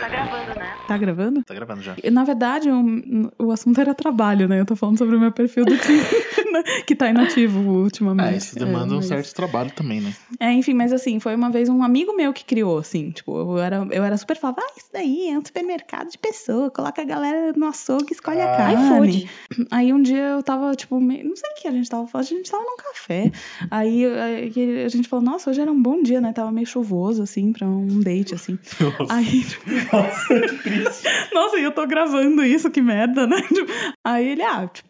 [0.00, 0.74] Tá gravando, né?
[0.86, 1.44] Tá gravando?
[1.44, 1.96] Tá gravando já.
[2.10, 4.60] Na verdade, o, o assunto era trabalho, né?
[4.60, 6.04] Eu tô falando sobre o meu perfil do Tinder,
[6.52, 6.62] né?
[6.86, 8.34] que tá inativo ultimamente.
[8.34, 10.12] É, isso demanda um mas- certo trabalho também, né?
[10.40, 13.58] É, enfim, mas assim, foi uma vez um amigo meu que criou, assim, tipo, eu
[13.58, 17.04] era, eu era super falava, ah, isso daí é um supermercado de pessoa, coloca a
[17.04, 18.56] galera no açougue escolhe a Ah.
[18.56, 18.74] carne.
[18.84, 19.30] iFood.
[19.70, 22.26] Aí um dia eu tava, tipo, meio, não sei o que a gente tava falando,
[22.26, 23.30] a gente tava num café.
[23.70, 26.32] Aí, aí a gente falou, nossa, hoje era um bom dia, né?
[26.32, 28.58] Tava meio chuvoso, assim, pra um date, assim.
[29.10, 29.64] Aí, tipo,
[31.32, 33.36] nossa, e eu tô gravando isso, que merda, né?
[33.48, 33.72] Tipo,
[34.04, 34.88] Aí ele, ah, tipo,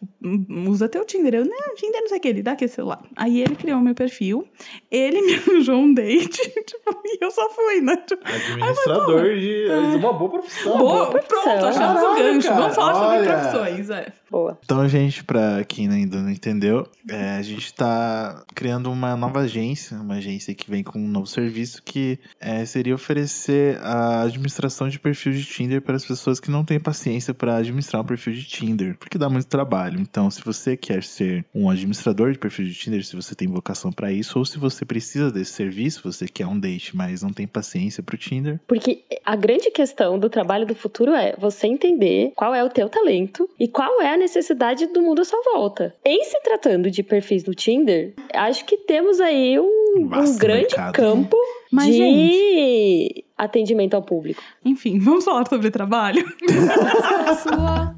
[0.69, 1.35] usa teu Tinder.
[1.35, 3.01] Eu, não, Tinder não sei o que, ele dá aqui esse celular.
[3.15, 4.47] Aí ele criou meu perfil,
[4.91, 7.95] ele me arranjou um date, tipo, e eu só fui, né?
[7.97, 10.77] Tipo, Administrador de, de uma boa profissão.
[10.77, 11.67] boa, boa pronto, profissão.
[11.67, 12.47] achamos o gancho.
[12.47, 13.33] cara, Vamos falar sobre olha.
[13.33, 14.13] profissões, é.
[14.29, 14.57] Boa.
[14.63, 19.97] Então, gente, pra quem ainda não entendeu, é, a gente tá criando uma nova agência,
[19.97, 24.99] uma agência que vem com um novo serviço que é, seria oferecer a administração de
[24.99, 28.43] perfil de Tinder para as pessoas que não têm paciência para administrar um perfil de
[28.43, 29.99] Tinder, porque dá muito trabalho.
[29.99, 33.91] Então, se você quer ser um administrador de perfil de Tinder, se você tem vocação
[33.91, 37.47] para isso, ou se você precisa desse serviço, você quer um date, mas não tem
[37.47, 42.53] paciência pro Tinder, Porque a grande questão do trabalho do futuro é você entender qual
[42.53, 45.95] é o teu talento e qual é a necessidade do mundo à sua volta.
[46.05, 49.65] Em se tratando de perfis no Tinder, acho que temos aí um,
[49.97, 50.93] um grande mercado.
[50.93, 51.37] campo
[51.71, 54.41] Mas, de gente, atendimento ao público.
[54.63, 56.23] enfim, vamos falar sobre trabalho.
[57.41, 57.95] sua,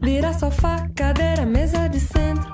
[0.00, 2.52] vira sofá, cadeira, mesa de centro.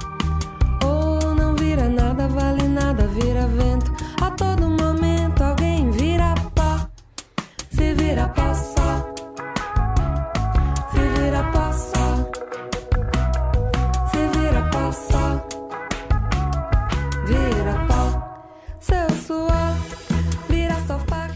[0.84, 3.91] Ou não vira nada, vale nada, vira vento.
[4.23, 6.89] A todo momento alguém vira pó.
[7.70, 8.55] Se vira pó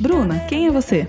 [0.02, 1.06] Bruna, quem é você?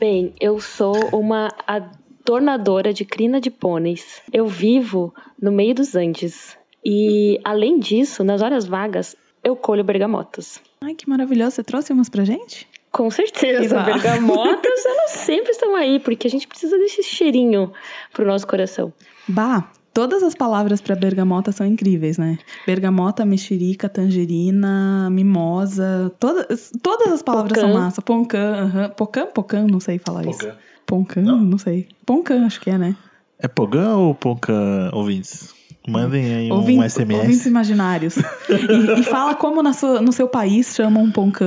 [0.00, 4.20] Bem, eu sou uma adornadora de crina de pôneis.
[4.32, 6.58] Eu vivo no meio dos Andes.
[6.84, 9.14] E, além disso, nas horas vagas,
[9.44, 10.60] eu colho bergamotas.
[10.80, 11.52] Ai, que maravilhoso.
[11.52, 12.66] Você trouxe umas pra gente?
[12.90, 17.72] Com certeza, bergamotas, elas sempre estão aí, porque a gente precisa desse cheirinho
[18.12, 18.92] pro nosso coração.
[19.28, 22.36] Bah, todas as palavras pra bergamota são incríveis, né?
[22.66, 26.12] Bergamota, mexerica, tangerina, mimosa.
[26.20, 27.60] Todas, todas as palavras Pocã.
[27.72, 28.02] são massa.
[28.02, 28.88] Poncã, aham.
[28.90, 30.38] Pocã, pocã, não sei falar isso.
[30.38, 30.54] Pocã.
[30.86, 31.38] Poncã, Não.
[31.40, 31.56] não.
[31.58, 31.88] sei.
[32.04, 32.94] Poncã, acho que é, né?
[33.38, 34.52] É Pogã ou Ponca
[34.92, 35.54] ouvintes?
[35.88, 37.20] Mandem aí um Ouvintes- SMS.
[37.22, 38.16] Ouvintes imaginários.
[38.16, 41.46] e, e fala como na sua- no seu país chamam poncã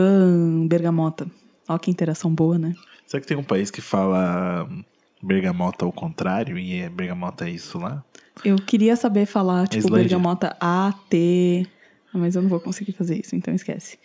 [0.68, 1.28] bergamota.
[1.68, 2.74] Ó que interação boa, né?
[3.06, 4.68] Será que tem um país que fala
[5.22, 8.04] bergamota ao contrário e é bergamota é isso lá?
[8.44, 10.04] Eu queria saber falar, tipo, Islândia.
[10.04, 11.68] bergamota A, T.
[12.14, 14.00] Mas eu não vou conseguir fazer isso, então esquece.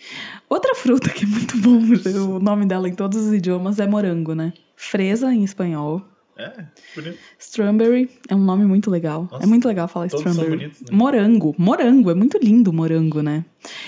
[0.48, 1.78] Outra fruta que é muito bom,
[2.36, 4.52] o nome dela em todos os idiomas é morango, né?
[4.76, 6.02] Fresa em espanhol.
[6.36, 6.52] É,
[6.97, 7.19] bonito.
[7.38, 9.28] Strawberry é um nome muito legal.
[9.31, 10.50] Nossa, é muito legal falar strawberry.
[10.50, 10.88] bonitos, né?
[10.91, 11.54] Morango.
[11.56, 12.10] Morango.
[12.10, 13.44] É muito lindo morango, né?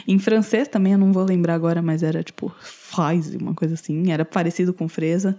[0.06, 4.12] Em francês também, eu não vou lembrar agora, mas era tipo fraise, uma coisa assim.
[4.12, 5.36] Era parecido com fresa.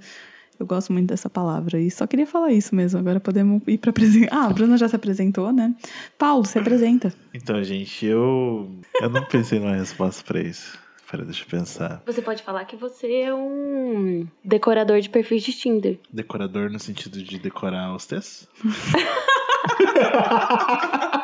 [0.59, 1.79] Eu gosto muito dessa palavra.
[1.79, 2.99] E só queria falar isso mesmo.
[2.99, 4.35] Agora podemos ir pra apresentar.
[4.35, 5.75] Ah, a Bruna já se apresentou, né?
[6.17, 7.13] Paulo, se apresenta.
[7.33, 10.77] Então, gente, eu eu não pensei numa resposta pra isso.
[11.09, 12.01] Pera, deixa eu pensar.
[12.05, 15.99] Você pode falar que você é um decorador de perfis de Tinder.
[16.11, 18.45] Decorador no sentido de decorar os textos?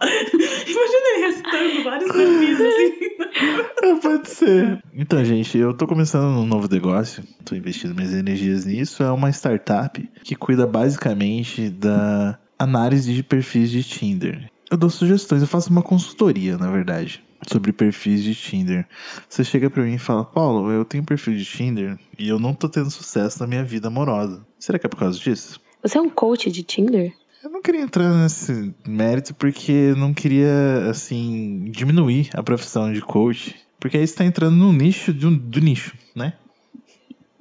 [0.32, 3.08] Imagina ele recitando vários perfis assim.
[3.80, 4.82] É, pode ser.
[4.92, 7.22] Então, gente, eu tô começando um novo negócio.
[7.44, 9.02] Tô investindo minhas energias nisso.
[9.02, 14.50] É uma startup que cuida basicamente da análise de perfis de Tinder.
[14.70, 18.86] Eu dou sugestões, eu faço uma consultoria, na verdade, sobre perfis de Tinder.
[19.28, 22.52] Você chega pra mim e fala: Paulo, eu tenho perfil de Tinder e eu não
[22.52, 24.44] tô tendo sucesso na minha vida amorosa.
[24.58, 25.60] Será que é por causa disso?
[25.82, 27.12] Você é um coach de Tinder?
[27.48, 33.00] Eu não queria entrar nesse mérito porque eu não queria, assim, diminuir a profissão de
[33.00, 33.56] coach.
[33.80, 36.34] Porque aí você tá entrando no nicho do, do nicho, né?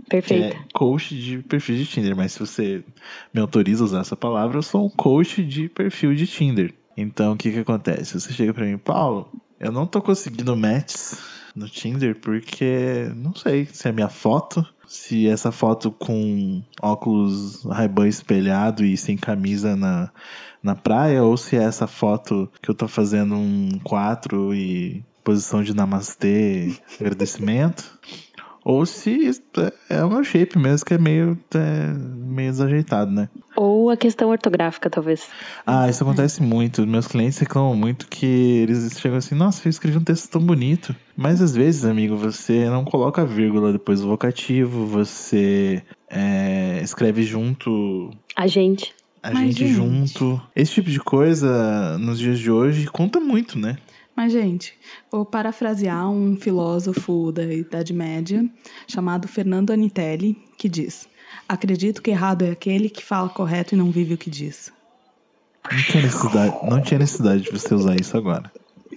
[0.08, 0.56] Perfeito.
[0.56, 2.16] é coach de perfil de Tinder.
[2.16, 2.86] Mas se você
[3.34, 6.74] me autoriza a usar essa palavra, eu sou um coach de perfil de Tinder.
[6.96, 8.18] Então, o que que acontece?
[8.18, 9.30] Você chega pra mim, Paulo,
[9.60, 11.20] eu não tô conseguindo matches
[11.54, 18.08] no Tinder porque, não sei, se é minha foto, se essa foto com óculos Ray-Ban
[18.08, 20.10] espelhado e sem camisa na,
[20.64, 25.62] na praia, ou se é essa foto que eu tô fazendo um 4 e posição
[25.62, 28.00] de namastê, agradecimento.
[28.64, 29.32] Ou se
[29.90, 33.30] é o meu shape mesmo, que é meio, é, meio desajeitado, né?
[33.88, 35.30] Ou a questão ortográfica, talvez.
[35.66, 36.86] Ah, isso acontece muito.
[36.86, 40.94] Meus clientes reclamam muito que eles chegam assim, nossa, eu escrevi um texto tão bonito.
[41.16, 47.24] Mas às vezes, amigo, você não coloca a vírgula depois do vocativo, você é, escreve
[47.24, 48.94] junto, A gente.
[49.24, 49.74] a Mas, gente, gente.
[49.76, 50.42] junto.
[50.54, 53.78] Esse tipo de coisa, nos dias de hoje, conta muito, né?
[54.14, 54.74] Mas, gente,
[55.10, 58.44] vou parafrasear um filósofo da Idade Média
[58.86, 61.08] chamado Fernando Anitelli, que diz:
[61.48, 64.72] Acredito que errado é aquele que fala correto e não vive o que diz.
[65.72, 68.52] Não tinha necessidade, não tinha necessidade de você usar isso agora.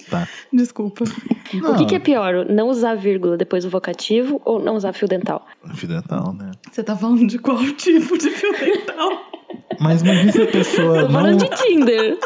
[0.09, 0.27] Tá.
[0.53, 1.05] Desculpa.
[1.05, 2.47] O que, que é pior?
[2.49, 5.47] Não usar vírgula depois do vocativo ou não usar fio dental?
[5.75, 6.53] Fio dental, né?
[6.71, 9.11] Você tá falando de qual tipo de fio dental?
[9.81, 11.13] Mas imagina se a pessoa Tô não.
[11.13, 12.19] falando de Tinder.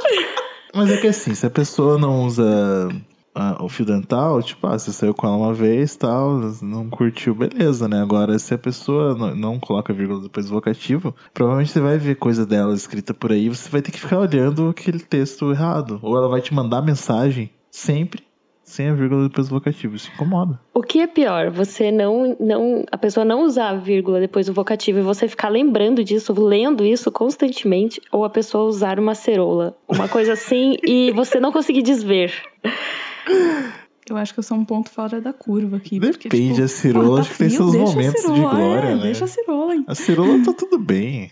[0.74, 2.88] Mas é que assim, se a pessoa não usa
[3.34, 7.34] ah, o fio dental, tipo, ah, você saiu com ela uma vez tal, não curtiu,
[7.34, 8.00] beleza, né?
[8.00, 12.16] Agora, se a pessoa não, não coloca vírgula depois do vocativo, provavelmente você vai ver
[12.16, 15.98] coisa dela escrita por aí, você vai ter que ficar olhando aquele texto errado.
[16.02, 18.22] Ou ela vai te mandar mensagem sempre
[18.64, 19.94] sem a vírgula depois do vocativo.
[19.94, 20.58] Isso incomoda.
[20.72, 21.50] O que é pior?
[21.50, 22.84] Você não, não.
[22.90, 26.84] A pessoa não usar a vírgula depois do vocativo e você ficar lembrando disso, lendo
[26.84, 29.76] isso constantemente, ou a pessoa usar uma cerola.
[29.86, 32.32] Uma coisa assim e você não conseguir desver.
[34.08, 35.98] Eu acho que eu sou um ponto fora da curva aqui.
[35.98, 38.88] porque, Depende, tipo, a cirola pô, tá acho que tem seus momentos de cirola, glória,
[38.88, 39.02] é, né?
[39.02, 39.84] Deixa a cirola, hein?
[39.86, 41.30] A cirola tá tudo bem.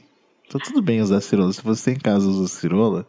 [0.51, 1.53] Tá tudo bem usar cirola.
[1.53, 3.07] Se você em casa usa cirola,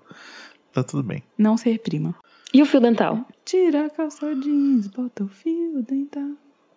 [0.73, 1.23] tá tudo bem.
[1.37, 2.13] Não se reprima.
[2.53, 3.25] E o fio dental?
[3.45, 6.29] Tira a calça jeans, bota o fio dental.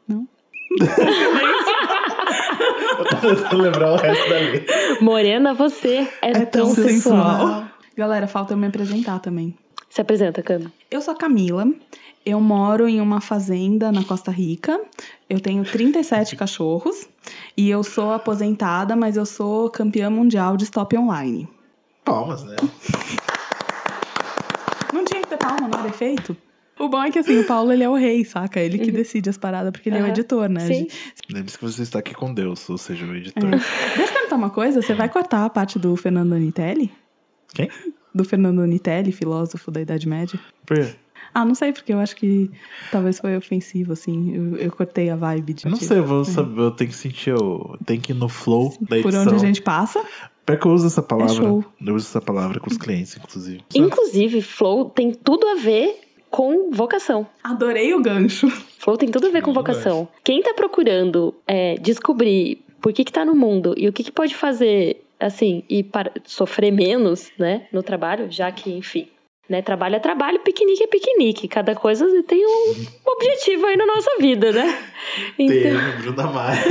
[0.09, 0.26] Não?
[2.99, 4.75] Eu tô tentando lembrar o resto da letra.
[5.00, 7.38] Morena, você é, É tão, tão sensual.
[7.38, 7.64] sensual.
[7.97, 9.56] Galera, falta eu me apresentar também.
[9.91, 10.73] Se apresenta, Cami.
[10.91, 11.67] Eu sou a Camila.
[12.25, 14.81] Eu moro em uma fazenda na Costa Rica.
[15.31, 17.09] Eu tenho 37 cachorros.
[17.56, 21.49] E eu sou aposentada, mas eu sou campeã mundial de stop online.
[22.05, 22.56] Palmas, né?
[24.93, 26.37] Não tinha que ter palma, não era efeito?
[26.79, 28.61] O bom é que assim, o Paulo ele é o rei, saca?
[28.61, 30.67] Ele que decide as paradas, porque ele é o editor, né?
[30.67, 30.87] Sim.
[31.31, 33.50] Lembre-se que você está aqui com Deus, ou seja, o editor.
[33.50, 36.93] Deixa eu perguntar uma coisa, você vai cortar a parte do Fernando Anitelli?
[37.55, 37.71] Quem?
[38.17, 40.41] Do Fernando Anitelli, filósofo da Idade Média?
[40.65, 40.95] Por quê?
[41.35, 42.51] Ah, não sei, porque eu acho que
[42.91, 44.35] talvez foi ofensivo, assim.
[44.35, 45.67] Eu, eu cortei a vibe de.
[45.67, 48.27] Eu não sei, eu vou saber, eu tenho que sentir, eu tenho que ir no
[48.29, 49.23] flow da Por edição.
[49.23, 50.03] onde a gente passa.
[50.47, 51.35] Pior que eu uso essa palavra.
[51.35, 51.65] show.
[51.85, 53.63] eu uso essa palavra com os clientes, inclusive.
[53.75, 57.27] Inclusive, flow tem tudo a ver com vocação.
[57.43, 58.49] Adorei o gancho.
[58.79, 60.09] Flow tem tudo a ver com vocação.
[60.23, 64.12] Quem tá procurando é, descobrir por que que tá no mundo e o que que
[64.12, 69.09] pode fazer, assim, e para sofrer menos, né, no trabalho, já que, enfim,
[69.49, 71.47] né, trabalho é trabalho, piquenique é piquenique.
[71.47, 72.75] Cada coisa tem um
[73.07, 74.77] objetivo aí na nossa vida, né?
[75.39, 76.65] Então, Tem, Bruna Maia.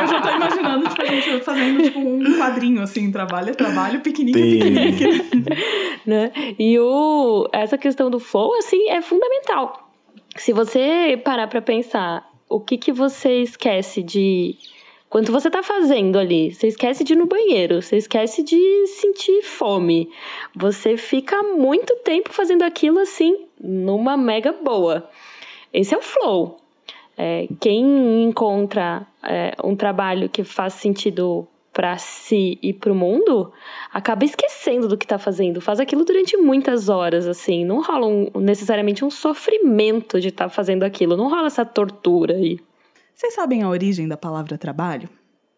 [0.00, 4.00] Eu já tô imaginando, tipo, a gente fazendo tipo, um quadrinho assim: trabalho é trabalho,
[4.00, 5.04] piquenique é piquenique.
[6.06, 6.32] né?
[6.58, 9.90] E o, essa questão do flow, assim, é fundamental.
[10.36, 14.56] Se você parar pra pensar o que que você esquece de...
[15.08, 19.42] Quando você tá fazendo ali, você esquece de ir no banheiro, você esquece de sentir
[19.42, 20.10] fome.
[20.54, 25.08] Você fica muito tempo fazendo aquilo assim, numa mega boa.
[25.72, 26.58] Esse é o flow.
[27.16, 33.52] É, quem encontra é, um trabalho que faz sentido para si e para o mundo,
[33.92, 35.60] acaba esquecendo do que tá fazendo.
[35.60, 37.64] Faz aquilo durante muitas horas, assim.
[37.64, 41.16] Não rola um- necessariamente um sofrimento de estar fazendo aquilo.
[41.16, 42.58] Não rola essa tortura aí.
[43.18, 45.08] Vocês sabem a origem da palavra trabalho?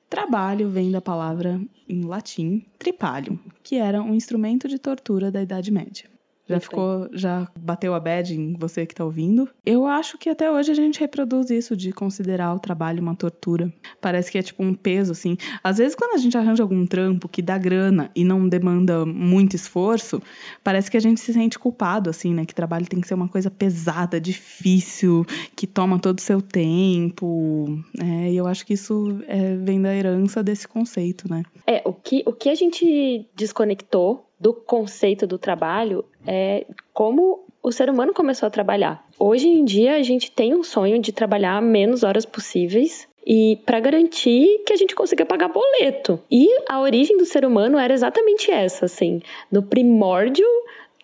[0.08, 5.70] Trabalho vem da palavra em latim tripalium, que era um instrumento de tortura da Idade
[5.70, 6.08] Média.
[6.54, 9.48] Já ficou, já bateu a bad em você que tá ouvindo?
[9.64, 13.72] Eu acho que até hoje a gente reproduz isso de considerar o trabalho uma tortura.
[14.00, 15.36] Parece que é tipo um peso, assim.
[15.62, 19.54] Às vezes, quando a gente arranja algum trampo que dá grana e não demanda muito
[19.54, 20.22] esforço,
[20.62, 22.44] parece que a gente se sente culpado, assim, né?
[22.44, 27.78] Que trabalho tem que ser uma coisa pesada, difícil, que toma todo o seu tempo.
[27.98, 31.42] É, e eu acho que isso é, vem da herança desse conceito, né?
[31.66, 37.70] É, o que, o que a gente desconectou do conceito do trabalho é como o
[37.70, 39.06] ser humano começou a trabalhar.
[39.18, 43.78] Hoje em dia, a gente tem um sonho de trabalhar menos horas possíveis e para
[43.78, 46.18] garantir que a gente consiga pagar boleto.
[46.30, 49.20] E a origem do ser humano era exatamente essa, assim.
[49.52, 50.46] No primórdio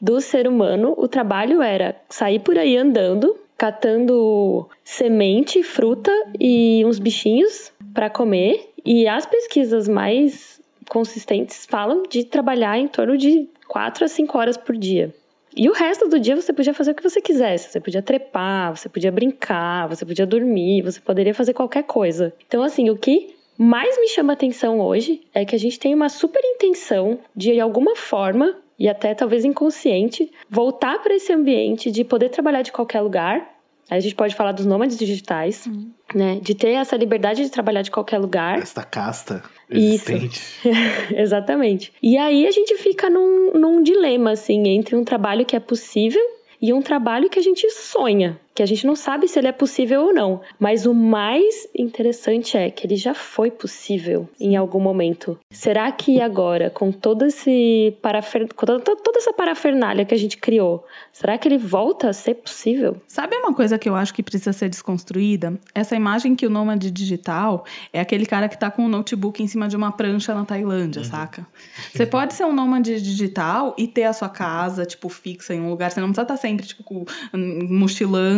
[0.00, 6.99] do ser humano, o trabalho era sair por aí andando, catando semente, fruta e uns
[6.99, 8.71] bichinhos para comer.
[8.85, 14.57] E as pesquisas mais consistentes falam de trabalhar em torno de 4 a 5 horas
[14.57, 15.14] por dia.
[15.57, 17.71] E o resto do dia você podia fazer o que você quisesse.
[17.71, 22.35] Você podia trepar, você podia brincar, você podia dormir, você poderia fazer qualquer coisa.
[22.47, 26.11] Então, assim, o que mais me chama atenção hoje é que a gente tem uma
[26.11, 32.05] super intenção de, de alguma forma, e até talvez inconsciente, voltar para esse ambiente de
[32.05, 33.56] poder trabalhar de qualquer lugar
[33.88, 35.69] Aí a gente pode falar dos nômades digitais,
[36.14, 36.38] né?
[36.43, 38.59] De ter essa liberdade de trabalhar de qualquer lugar.
[38.59, 40.12] Esta casta Isso.
[40.12, 40.43] existente.
[41.14, 41.93] Exatamente.
[42.02, 46.23] E aí a gente fica num, num dilema, assim, entre um trabalho que é possível
[46.61, 49.53] e um trabalho que a gente sonha, que a gente não sabe se ele é
[49.53, 50.41] possível ou não.
[50.59, 55.39] Mas o mais interessante é que ele já foi possível em algum momento.
[55.51, 58.49] Será que agora, com todo esse parafer...
[58.55, 62.35] com toda, toda essa parafernália que a gente criou, será que ele volta a ser
[62.37, 62.97] possível?
[63.07, 65.59] Sabe uma coisa que eu acho que precisa ser desconstruída?
[65.75, 69.47] Essa imagem que o nômade digital é aquele cara que tá com um notebook em
[69.47, 71.47] cima de uma prancha na Tailândia, saca?
[71.93, 75.69] Você pode ser um nômade digital e ter a sua casa, tipo, fixa em um
[75.69, 75.91] lugar.
[75.91, 77.05] Você não precisa estar sempre, tipo, com-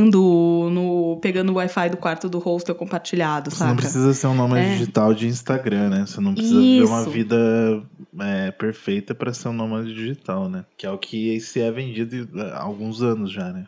[0.08, 3.70] mochilando, no, pegando o Wi-Fi do quarto do hostel compartilhado, Você saca?
[3.70, 4.70] não precisa ser um nômade É.
[4.72, 6.04] digital de Instagram, né?
[6.06, 7.10] Você não precisa viver uma Isso.
[7.10, 7.82] vida
[8.20, 10.64] é, perfeita pra ser um nômade digital, né?
[10.76, 13.66] Que é o que se é vendido há alguns anos já, né?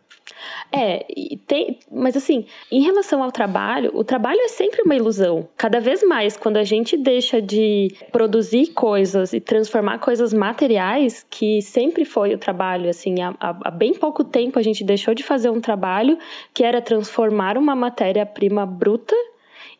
[0.72, 5.48] É, e tem, mas assim, em relação ao trabalho, o trabalho é sempre uma ilusão.
[5.56, 11.60] Cada vez mais, quando a gente deixa de produzir coisas e transformar coisas materiais, que
[11.60, 15.50] sempre foi o trabalho, assim, há- há bem pouco tempo a gente deixou de fazer
[15.50, 16.16] um trabalho
[16.52, 19.14] que era transformar uma matéria-prima bruta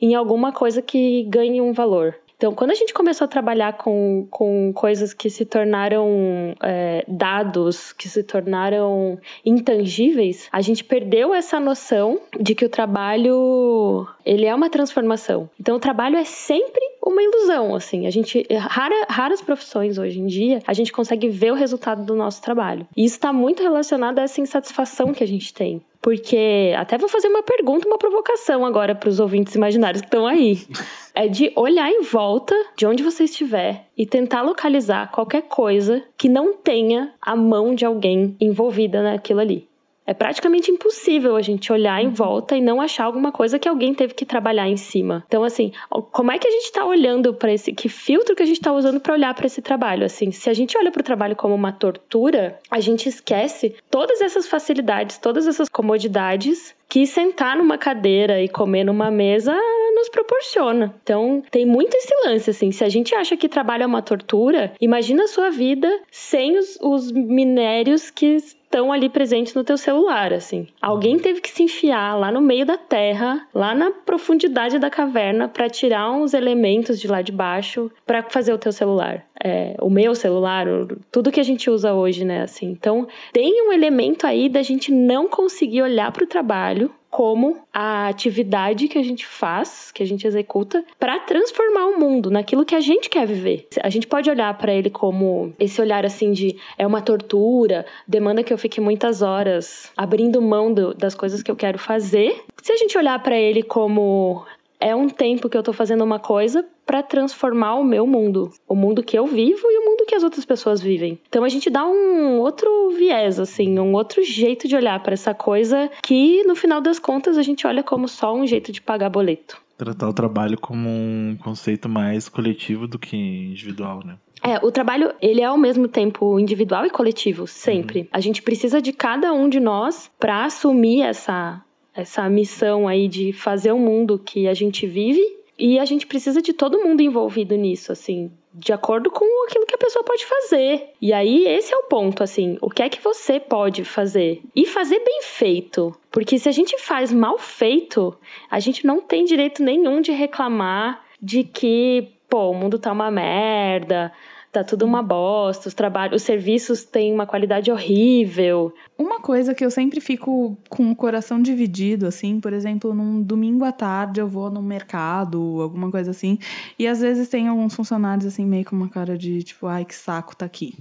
[0.01, 2.15] em alguma coisa que ganhe um valor.
[2.41, 7.93] Então, quando a gente começou a trabalhar com, com coisas que se tornaram é, dados,
[7.93, 14.55] que se tornaram intangíveis, a gente perdeu essa noção de que o trabalho ele é
[14.55, 15.51] uma transformação.
[15.61, 18.07] Então, o trabalho é sempre uma ilusão, assim.
[18.07, 22.15] A gente rara, raras profissões hoje em dia a gente consegue ver o resultado do
[22.15, 22.89] nosso trabalho.
[22.97, 25.83] E isso está muito relacionado a essa insatisfação que a gente tem.
[26.03, 30.27] Porque até vou fazer uma pergunta, uma provocação agora para os ouvintes imaginários que estão
[30.27, 30.67] aí.
[31.15, 36.29] É de olhar em volta de onde você estiver e tentar localizar qualquer coisa que
[36.29, 39.70] não tenha a mão de alguém envolvida naquilo ali.
[40.11, 43.95] É praticamente impossível a gente olhar em volta e não achar alguma coisa que alguém
[43.95, 45.23] teve que trabalhar em cima.
[45.29, 45.71] Então, assim,
[46.11, 47.73] como é que a gente está olhando para esse.
[47.73, 50.05] Que filtro que a gente está usando para olhar para esse trabalho?
[50.05, 54.21] Assim, se a gente olha para o trabalho como uma tortura, a gente esquece todas
[54.21, 59.57] essas facilidades, todas essas comodidades que sentar numa cadeira e comer numa mesa
[59.95, 60.93] nos proporciona.
[61.05, 62.73] Então, tem muito esse lance, assim.
[62.73, 66.77] Se a gente acha que trabalho é uma tortura, imagina a sua vida sem os,
[66.81, 68.39] os minérios que
[68.71, 70.69] estão ali presentes no teu celular, assim.
[70.81, 75.49] Alguém teve que se enfiar lá no meio da terra, lá na profundidade da caverna,
[75.49, 79.27] para tirar uns elementos de lá de baixo para fazer o teu celular.
[79.43, 80.67] É, o meu celular,
[81.11, 82.67] tudo que a gente usa hoje, né, assim.
[82.67, 88.09] Então, tem um elemento aí da gente não conseguir olhar para o trabalho como a
[88.09, 92.75] atividade que a gente faz, que a gente executa, para transformar o mundo naquilo que
[92.75, 93.67] a gente quer viver.
[93.83, 98.45] A gente pode olhar para ele como esse olhar assim de é uma tortura, demanda
[98.45, 102.43] que eu fique muitas horas abrindo mão do- das coisas que eu quero fazer.
[102.63, 104.45] Se a gente olhar para ele como
[104.79, 108.75] é um tempo que eu tô fazendo uma coisa para transformar o meu mundo, o
[108.75, 111.19] mundo que eu vivo e o mundo que as outras pessoas vivem.
[111.29, 115.33] Então a gente dá um outro viés assim, um outro jeito de olhar para essa
[115.35, 119.09] coisa que no final das contas a gente olha como só um jeito de pagar
[119.11, 119.61] boleto.
[119.79, 124.17] Tratar o trabalho como um conceito mais coletivo do que individual, né?
[124.43, 128.09] É, o trabalho, ele é ao mesmo tempo individual e coletivo, sempre.
[128.11, 133.33] A gente precisa de cada um de nós para assumir essa essa missão aí de
[133.33, 135.21] fazer o mundo que a gente vive
[135.59, 139.75] e a gente precisa de todo mundo envolvido nisso, assim, de acordo com aquilo que
[139.75, 140.91] a pessoa pode fazer.
[141.01, 144.65] E aí esse é o ponto, assim, o que é que você pode fazer e
[144.65, 145.95] fazer bem feito.
[146.11, 148.17] Porque se a gente faz mal feito,
[148.51, 153.11] a gente não tem direito nenhum de reclamar de que, pô, o mundo tá uma
[153.11, 154.13] merda,
[154.53, 158.73] tá tudo uma bosta, os trabalhos, os serviços têm uma qualidade horrível.
[158.99, 163.65] Uma coisa que eu sempre fico com o coração dividido, assim, por exemplo, num domingo
[163.65, 166.39] à tarde eu vou no mercado, alguma coisa assim,
[166.79, 169.95] e às vezes tem alguns funcionários, assim, meio com uma cara de tipo, ai que
[169.95, 170.75] saco tá aqui.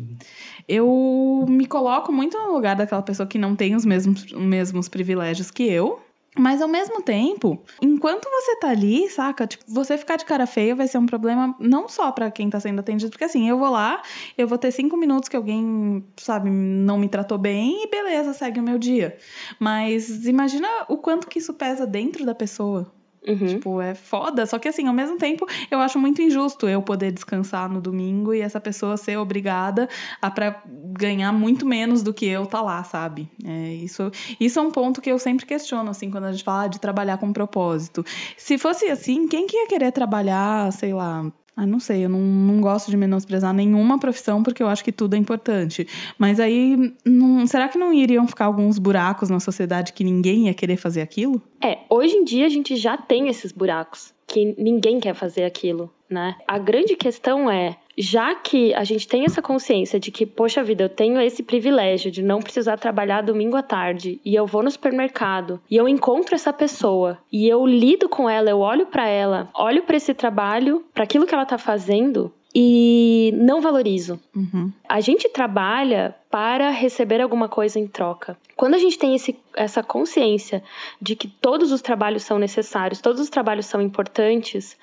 [0.67, 4.87] Eu me coloco muito no lugar daquela pessoa que não tem os mesmos, os mesmos
[4.87, 5.99] privilégios que eu.
[6.37, 9.47] Mas ao mesmo tempo, enquanto você tá ali, saca?
[9.47, 12.59] Tipo, você ficar de cara feia vai ser um problema não só pra quem tá
[12.59, 14.01] sendo atendido, porque assim, eu vou lá,
[14.37, 18.59] eu vou ter cinco minutos que alguém, sabe, não me tratou bem e beleza, segue
[18.59, 19.17] o meu dia.
[19.59, 22.98] Mas imagina o quanto que isso pesa dentro da pessoa.
[23.27, 23.47] Uhum.
[23.47, 24.45] Tipo, é foda.
[24.45, 28.33] Só que assim, ao mesmo tempo, eu acho muito injusto eu poder descansar no domingo
[28.33, 29.87] e essa pessoa ser obrigada
[30.21, 33.29] a pra ganhar muito menos do que eu tá lá, sabe?
[33.43, 36.67] É, isso, isso é um ponto que eu sempre questiono, assim, quando a gente fala
[36.67, 38.03] de trabalhar com propósito.
[38.37, 42.19] Se fosse assim, quem que ia querer trabalhar, sei lá, Ah, não sei, eu não,
[42.19, 45.87] não gosto de menosprezar nenhuma profissão porque eu acho que tudo é importante.
[46.17, 50.53] Mas aí, não, será que não iriam ficar alguns buracos na sociedade que ninguém ia
[50.53, 51.41] querer fazer aquilo?
[51.61, 55.91] É, hoje em dia a gente já tem esses buracos que ninguém quer fazer aquilo,
[56.09, 56.35] né?
[56.47, 60.85] A grande questão é, já que a gente tem essa consciência de que, poxa vida,
[60.85, 64.71] eu tenho esse privilégio de não precisar trabalhar domingo à tarde e eu vou no
[64.71, 69.49] supermercado e eu encontro essa pessoa e eu lido com ela, eu olho para ela,
[69.53, 74.17] olho para esse trabalho, para aquilo que ela tá fazendo e não valorizo.
[74.33, 74.71] Uhum.
[74.87, 78.37] A gente trabalha para receber alguma coisa em troca.
[78.55, 80.63] Quando a gente tem esse, essa consciência
[81.01, 84.77] de que todos os trabalhos são necessários, todos os trabalhos são importantes,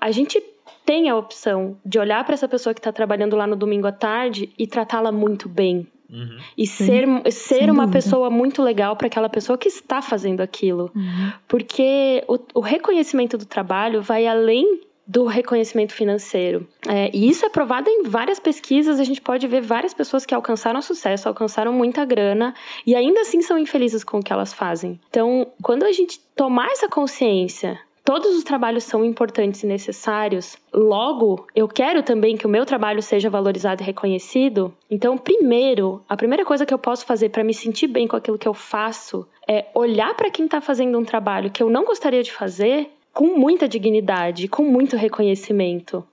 [0.00, 0.42] a gente
[0.84, 3.92] tem a opção de olhar para essa pessoa que está trabalhando lá no domingo à
[3.92, 5.86] tarde e tratá-la muito bem.
[6.10, 6.38] Uhum.
[6.56, 7.92] E ser, ser Sem uma dúvida.
[7.92, 10.92] pessoa muito legal para aquela pessoa que está fazendo aquilo.
[10.94, 11.32] Uhum.
[11.48, 16.66] Porque o, o reconhecimento do trabalho vai além do reconhecimento financeiro.
[16.88, 18.98] É, e isso é provado em várias pesquisas.
[18.98, 22.54] A gente pode ver várias pessoas que alcançaram sucesso, alcançaram muita grana
[22.86, 24.98] e ainda assim são infelizes com o que elas fazem.
[25.10, 31.46] Então, quando a gente tomar essa consciência todos os trabalhos são importantes e necessários, logo
[31.56, 34.72] eu quero também que o meu trabalho seja valorizado e reconhecido.
[34.90, 38.38] Então, primeiro, a primeira coisa que eu posso fazer para me sentir bem com aquilo
[38.38, 42.22] que eu faço é olhar para quem está fazendo um trabalho que eu não gostaria
[42.22, 46.04] de fazer com muita dignidade, com muito reconhecimento.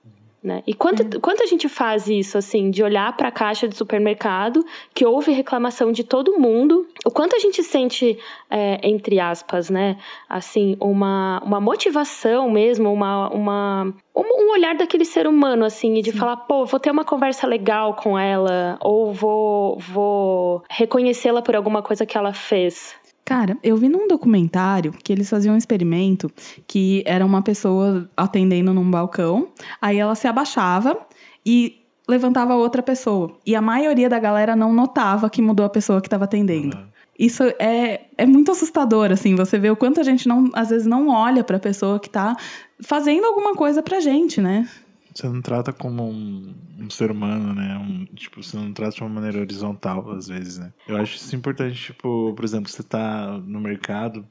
[0.42, 0.60] Né?
[0.66, 4.66] E quanto, quanto a gente faz isso, assim, de olhar para a caixa de supermercado,
[4.92, 8.18] que houve reclamação de todo mundo, o quanto a gente sente,
[8.50, 9.96] é, entre aspas, né,
[10.28, 16.02] assim, uma, uma motivação mesmo, uma, uma, um um olhar daquele ser humano, assim, e
[16.02, 21.54] de falar, pô, vou ter uma conversa legal com ela, ou vou, vou reconhecê-la por
[21.54, 23.00] alguma coisa que ela fez.
[23.24, 26.30] Cara, eu vi num documentário que eles faziam um experimento
[26.66, 29.48] que era uma pessoa atendendo num balcão,
[29.80, 30.98] aí ela se abaixava
[31.46, 33.36] e levantava outra pessoa.
[33.46, 36.76] E a maioria da galera não notava que mudou a pessoa que estava atendendo.
[37.18, 40.86] Isso é, é muito assustador, assim, você vê o quanto a gente não, às vezes
[40.86, 42.34] não olha pra pessoa que tá
[42.82, 44.68] fazendo alguma coisa pra gente, né?
[45.14, 47.76] Você não trata como um, um ser humano, né?
[47.78, 50.72] Um, tipo, você não trata de uma maneira horizontal, às vezes, né?
[50.86, 54.26] Eu acho isso importante, tipo, por exemplo, você tá no mercado,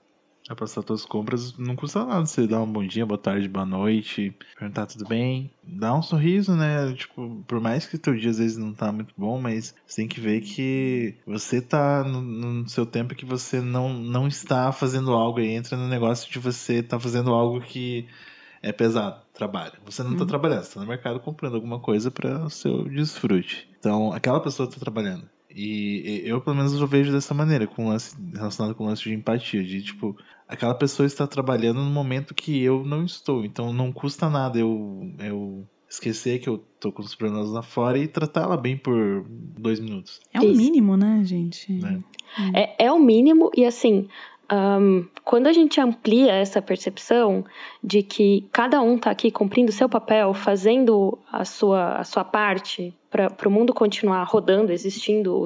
[0.47, 3.65] vai passar suas compras, não custa nada você dar um bom dia, boa tarde, boa
[3.65, 6.93] noite, perguntar tudo bem, dar um sorriso, né?
[6.93, 10.07] Tipo, por mais que teu dia às vezes não tá muito bom, mas você tem
[10.07, 15.13] que ver que você tá no, no seu tempo que você não, não está fazendo
[15.13, 18.07] algo e entra no negócio de você tá fazendo algo que
[18.61, 19.73] é pesado, trabalho.
[19.85, 23.67] Você não tá trabalhando, você tá no mercado comprando alguma coisa para o seu desfrute.
[23.79, 25.27] Então, aquela pessoa tá trabalhando.
[25.53, 29.13] E eu, pelo menos, eu vejo dessa maneira, com lance, relacionado com o lance de
[29.13, 30.15] empatia, de tipo,
[30.47, 33.43] aquela pessoa está trabalhando no momento que eu não estou.
[33.43, 37.97] Então, não custa nada eu, eu esquecer que eu tô com os problemas lá fora
[37.97, 40.21] e tratá-la bem por dois minutos.
[40.33, 40.55] É o Isso.
[40.55, 41.73] mínimo, né, gente?
[41.73, 41.99] Né?
[42.53, 44.07] É, é o mínimo, e assim,
[44.51, 47.45] ahn, quando a gente amplia essa percepção
[47.81, 52.93] de que cada um tá aqui cumprindo seu papel, fazendo a sua, a sua parte
[53.09, 55.45] para o mundo continuar rodando, existindo,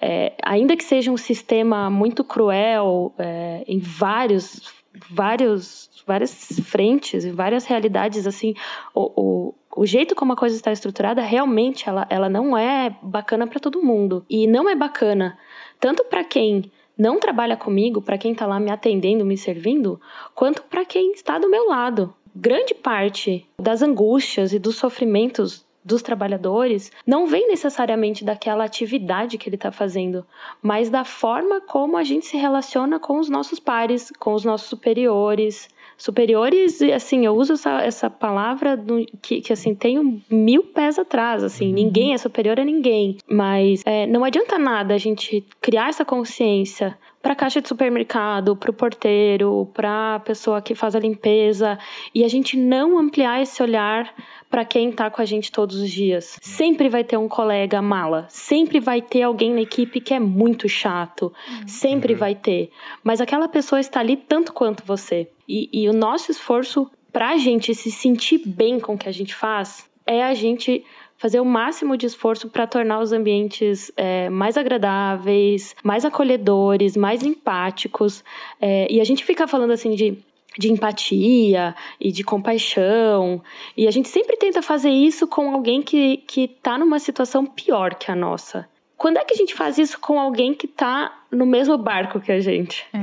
[0.00, 4.72] é, ainda que seja um sistema muito cruel é, em vários,
[5.10, 8.54] vários, várias frentes, em várias realidades, assim,
[8.94, 13.48] o, o, o jeito como a coisa está estruturada, realmente ela, ela não é bacana
[13.48, 14.24] para todo mundo.
[14.30, 15.36] E não é bacana
[15.80, 16.70] tanto para quem
[17.02, 20.00] não trabalha comigo, para quem está lá me atendendo, me servindo,
[20.36, 22.14] quanto para quem está do meu lado.
[22.32, 29.48] Grande parte das angústias e dos sofrimentos dos trabalhadores não vem necessariamente daquela atividade que
[29.48, 30.24] ele está fazendo,
[30.62, 34.68] mas da forma como a gente se relaciona com os nossos pares, com os nossos
[34.68, 35.68] superiores.
[36.02, 40.64] Superiores, e, assim, eu uso essa, essa palavra do- que, que, assim, tem um mil
[40.64, 43.18] pés atrás, assim, ninguém é superior a ninguém.
[43.30, 48.56] Mas é, não adianta nada a gente criar essa consciência para a caixa de supermercado,
[48.56, 51.78] para o porteiro, para a pessoa que faz a limpeza,
[52.12, 54.12] e a gente não ampliar esse olhar
[54.50, 56.36] para quem está com a gente todos os dias.
[56.42, 60.68] Sempre vai ter um colega mala, sempre vai ter alguém na equipe que é muito
[60.68, 61.32] chato,
[61.66, 62.70] sempre vai ter.
[63.04, 65.30] Mas aquela pessoa está ali tanto quanto você.
[65.48, 69.12] E, e o nosso esforço para a gente se sentir bem com o que a
[69.12, 70.84] gente faz é a gente
[71.22, 77.22] fazer o máximo de esforço para tornar os ambientes é, mais agradáveis, mais acolhedores, mais
[77.22, 78.24] empáticos.
[78.60, 80.18] É, e a gente fica falando assim de
[80.58, 83.40] de empatia e de compaixão.
[83.74, 87.94] E a gente sempre tenta fazer isso com alguém que, que tá numa situação pior
[87.94, 88.68] que a nossa.
[88.98, 92.30] Quando é que a gente faz isso com alguém que tá no mesmo barco que
[92.30, 92.84] a gente.
[92.92, 92.98] É.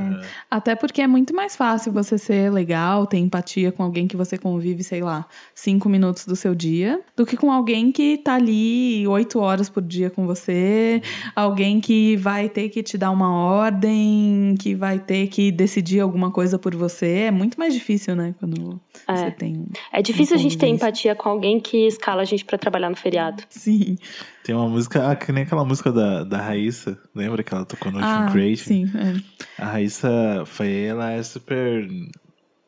[0.50, 4.38] Até porque é muito mais fácil você ser legal, ter empatia com alguém que você
[4.38, 9.06] convive, sei lá, cinco minutos do seu dia, do que com alguém que tá ali
[9.08, 11.02] oito horas por dia com você,
[11.34, 16.30] alguém que vai ter que te dar uma ordem, que vai ter que decidir alguma
[16.30, 17.24] coisa por você.
[17.26, 18.34] É muito mais difícil, né?
[18.38, 19.16] Quando É.
[19.16, 19.66] você tem.
[19.92, 22.96] É difícil a gente ter empatia com alguém que escala a gente pra trabalhar no
[22.96, 23.42] feriado.
[23.48, 23.96] Sim.
[24.44, 27.92] Tem uma música, ah, que nem aquela música da, da Raíssa, lembra que ela tocou
[27.92, 28.64] no Ocean Ah, Creative?
[28.64, 28.84] sim.
[28.96, 29.62] é.
[29.62, 31.88] A Raíssa foi, ela é super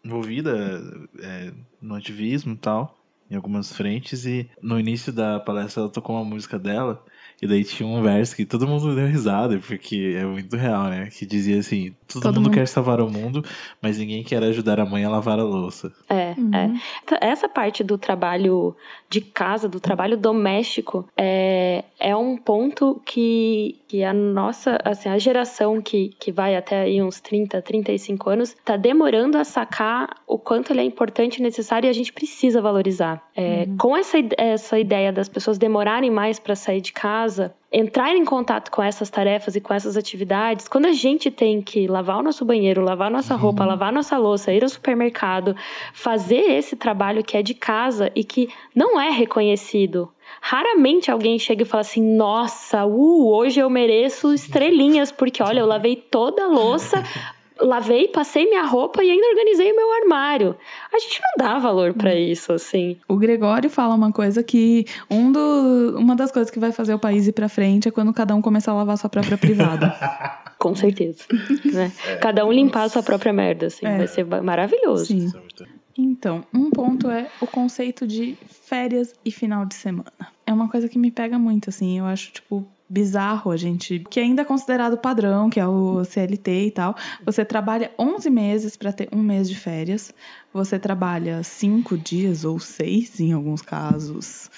[0.05, 0.81] envolvida
[1.21, 2.99] é, no ativismo e tal,
[3.31, 7.03] em algumas frentes, e no início da palestra ela tocou uma música dela,
[7.43, 11.09] e daí tinha um verso que todo mundo deu risada, porque é muito real, né?
[11.11, 13.45] Que dizia assim: todo, Todo mundo, mundo- quer salvar o mundo,
[13.83, 15.93] mas ninguém quer ajudar a mãe a lavar a louça.
[16.09, 16.55] É, Uhum.
[16.55, 16.71] é.
[17.03, 18.77] Então, Essa parte do trabalho
[19.11, 25.19] de casa, do trabalho doméstico, é, é um ponto que, que a nossa, assim, a
[25.19, 30.39] geração que, que vai até aí uns 30, 35 anos, tá demorando a sacar o
[30.39, 33.23] quanto ele é importante e necessário e a gente precisa valorizar.
[33.37, 37.32] É, Com essa, essa ideia das pessoas demorarem mais para sair de casa,
[37.73, 41.87] entrar em contato com essas tarefas e com essas atividades, quando a gente tem que
[41.87, 45.57] lavar o nosso banheiro, lavar a nossa roupa, lavar a nossa louça, ir ao supermercado,
[45.93, 50.13] fazer esse trabalho que é de casa e que não é reconhecido.
[50.41, 55.67] Raramente alguém chega e fala assim: Nossa, uh, hoje eu mereço estrelinhas, porque olha, eu
[55.67, 57.03] lavei toda a louça.
[57.67, 60.57] Lavei, passei minha roupa e ainda organizei o meu armário.
[60.93, 62.97] A gente não dá valor pra isso, assim.
[63.09, 66.99] O Gregório fala uma coisa que um do, uma das coisas que vai fazer o
[66.99, 69.95] país ir pra frente é quando cada um começar a lavar sua própria privada.
[70.59, 71.25] Com certeza.
[71.73, 71.91] né?
[72.23, 73.85] Cada um limpar a sua própria merda, assim.
[73.85, 73.99] É.
[73.99, 75.07] Vai ser maravilhoso.
[75.07, 75.33] Sim.
[75.61, 75.65] É
[75.99, 80.13] Então, um ponto é o conceito de férias e final de semana.
[80.47, 81.99] É uma coisa que me pega muito, assim.
[81.99, 84.05] Eu acho, tipo, bizarro a gente.
[84.11, 86.95] Que ainda é considerado padrão, que é o CLT e tal.
[87.25, 90.13] Você trabalha 11 meses para ter um mês de férias.
[90.53, 94.51] Você trabalha cinco dias ou seis, em alguns casos.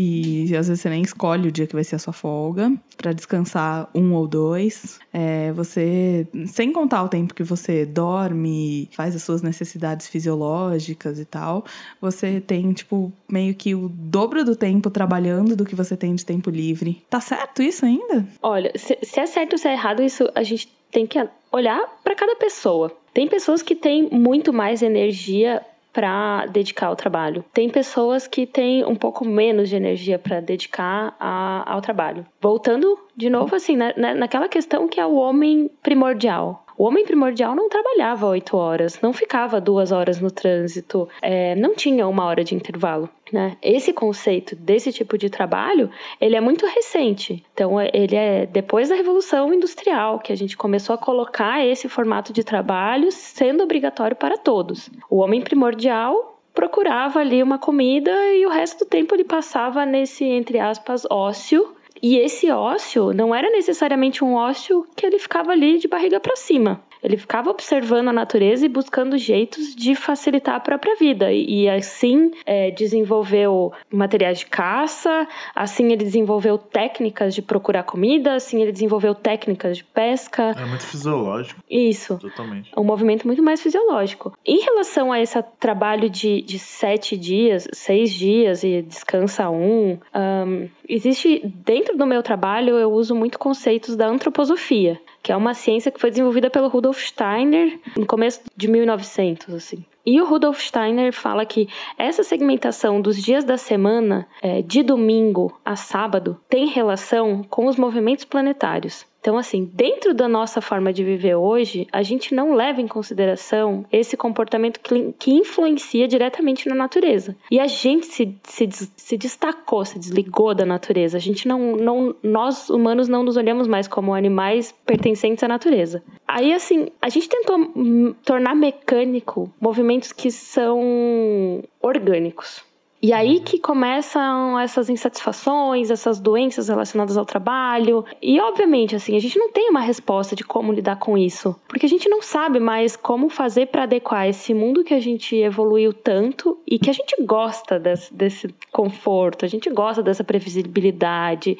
[0.00, 3.12] E às vezes você nem escolhe o dia que vai ser a sua folga para
[3.12, 5.00] descansar um ou dois.
[5.12, 11.24] É, você, sem contar o tempo que você dorme, faz as suas necessidades fisiológicas e
[11.24, 11.64] tal,
[12.00, 16.24] você tem tipo meio que o dobro do tempo trabalhando do que você tem de
[16.24, 17.02] tempo livre.
[17.10, 18.24] Tá certo isso ainda?
[18.40, 21.18] Olha, se, se é certo ou se é errado, isso a gente tem que
[21.50, 22.96] olhar para cada pessoa.
[23.12, 25.60] Tem pessoas que têm muito mais energia
[26.02, 27.44] para dedicar ao trabalho.
[27.52, 32.24] Tem pessoas que têm um pouco menos de energia para dedicar a- ao trabalho.
[32.40, 36.64] Voltando de novo assim, na, na- naquela questão que é o homem primordial.
[36.78, 41.74] O homem primordial não trabalhava oito horas, não ficava duas horas no trânsito, é, não
[41.74, 43.08] tinha uma hora de intervalo.
[43.32, 43.56] Né?
[43.60, 47.44] Esse conceito desse tipo de trabalho, ele é muito recente.
[47.52, 51.88] Então, é- ele é depois da Revolução Industrial que a gente começou a colocar esse
[51.88, 54.88] formato de trabalho sendo obrigatório para todos.
[55.10, 60.24] O homem primordial procurava ali uma comida e o resto do tempo ele passava nesse,
[60.24, 61.74] entre aspas, ócio.
[62.02, 66.36] E esse ócio não era necessariamente um ócio que ele ficava ali de barriga para
[66.36, 66.82] cima.
[67.02, 71.32] Ele ficava observando a natureza e buscando jeitos de facilitar a própria vida.
[71.32, 78.34] E, e assim é, desenvolveu materiais de caça, assim ele desenvolveu técnicas de procurar comida,
[78.34, 80.54] assim ele desenvolveu técnicas de pesca.
[80.56, 82.70] É muito fisiológico, Isso totalmente.
[82.76, 84.32] um movimento muito mais fisiológico.
[84.44, 90.68] Em relação a esse trabalho de, de sete dias, seis dias e descansa um, ahn,
[90.88, 95.90] existe dentro do meu trabalho eu uso muito conceitos da antroposofia, que é uma ciência
[95.90, 99.84] que foi desenvolvida pelo Rudolf Steiner no começo de 1900, assim.
[100.06, 105.60] E o Rudolf Steiner fala que essa segmentação dos dias da semana, é, de domingo
[105.62, 109.04] a sábado, tem relação com os movimentos planetários.
[109.28, 113.84] Então, assim, dentro da nossa forma de viver hoje, a gente não leva em consideração
[113.92, 117.36] esse comportamento que, que influencia diretamente na natureza.
[117.50, 121.18] E a gente se, se, se destacou, se desligou da natureza.
[121.18, 122.16] A gente não, não.
[122.22, 126.02] Nós, humanos, não nos olhamos mais como animais pertencentes à natureza.
[126.26, 132.66] Aí, assim, a gente tentou tornar mecânico movimentos que são orgânicos.
[133.00, 138.04] E aí que começam essas insatisfações, essas doenças relacionadas ao trabalho.
[138.20, 141.86] E obviamente, assim, a gente não tem uma resposta de como lidar com isso, porque
[141.86, 145.92] a gente não sabe mais como fazer para adequar esse mundo que a gente evoluiu
[145.92, 151.56] tanto e que a gente gosta desse, desse conforto, a gente gosta dessa previsibilidade,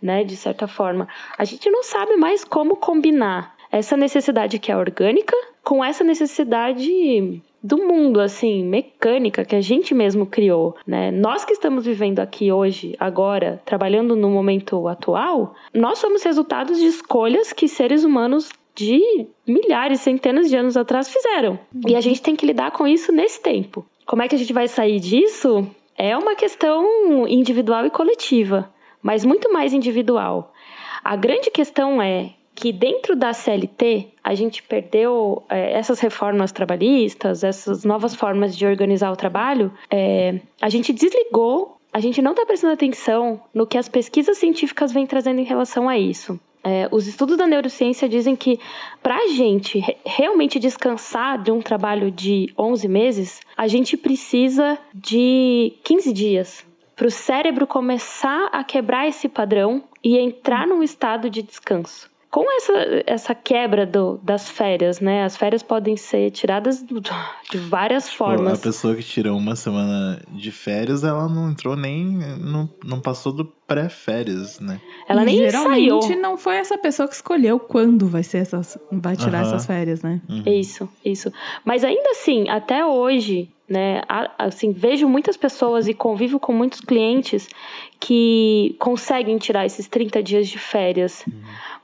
[0.00, 1.06] né, de certa forma.
[1.36, 5.36] A gente não sabe mais como combinar essa necessidade que é orgânica
[5.68, 11.10] com essa necessidade do mundo, assim, mecânica que a gente mesmo criou, né?
[11.10, 16.86] Nós que estamos vivendo aqui hoje, agora, trabalhando no momento atual, nós somos resultados de
[16.86, 21.58] escolhas que seres humanos de milhares, centenas de anos atrás fizeram.
[21.86, 23.84] E a gente tem que lidar com isso nesse tempo.
[24.06, 25.68] Como é que a gente vai sair disso?
[25.98, 30.50] É uma questão individual e coletiva, mas muito mais individual.
[31.04, 37.44] A grande questão é que dentro da CLT a gente perdeu é, essas reformas trabalhistas,
[37.44, 42.44] essas novas formas de organizar o trabalho, é, a gente desligou, a gente não está
[42.44, 46.38] prestando atenção no que as pesquisas científicas vêm trazendo em relação a isso.
[46.64, 48.58] É, os estudos da neurociência dizem que
[49.00, 54.76] para a gente re realmente descansar de um trabalho de 11 meses, a gente precisa
[54.92, 56.66] de 15 dias
[56.96, 62.44] para o cérebro começar a quebrar esse padrão e entrar num estado de descanso com
[62.56, 62.72] essa,
[63.06, 65.24] essa quebra do, das férias, né?
[65.24, 66.84] As férias podem ser tiradas
[67.50, 68.58] de várias formas.
[68.58, 72.04] A pessoa que tirou uma semana de férias, ela não entrou nem.
[72.38, 74.80] Não, não passou do pré-férias, né?
[75.06, 76.20] Ela nem Geralmente saiu.
[76.20, 79.48] não foi essa pessoa que escolheu quando vai ser essas, vai tirar Aham.
[79.48, 80.20] essas férias, né?
[80.28, 80.42] Uhum.
[80.46, 81.30] Isso, isso.
[81.64, 84.00] Mas ainda assim, até hoje, né,
[84.38, 87.46] assim, vejo muitas pessoas e convivo com muitos clientes
[88.00, 91.24] que conseguem tirar esses 30 dias de férias.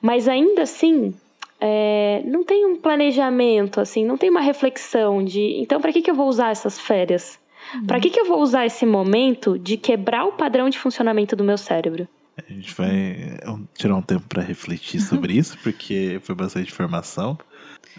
[0.01, 1.13] Mas ainda assim,
[1.61, 6.11] é, não tem um planejamento, assim, não tem uma reflexão de, então, para que, que
[6.11, 7.39] eu vou usar essas férias?
[7.87, 11.45] Para que, que eu vou usar esse momento de quebrar o padrão de funcionamento do
[11.45, 12.09] meu cérebro?
[12.37, 13.39] A gente vai
[13.75, 17.39] tirar um tempo para refletir sobre isso, porque foi bastante informação.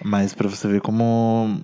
[0.04, 1.62] Mas para você ver como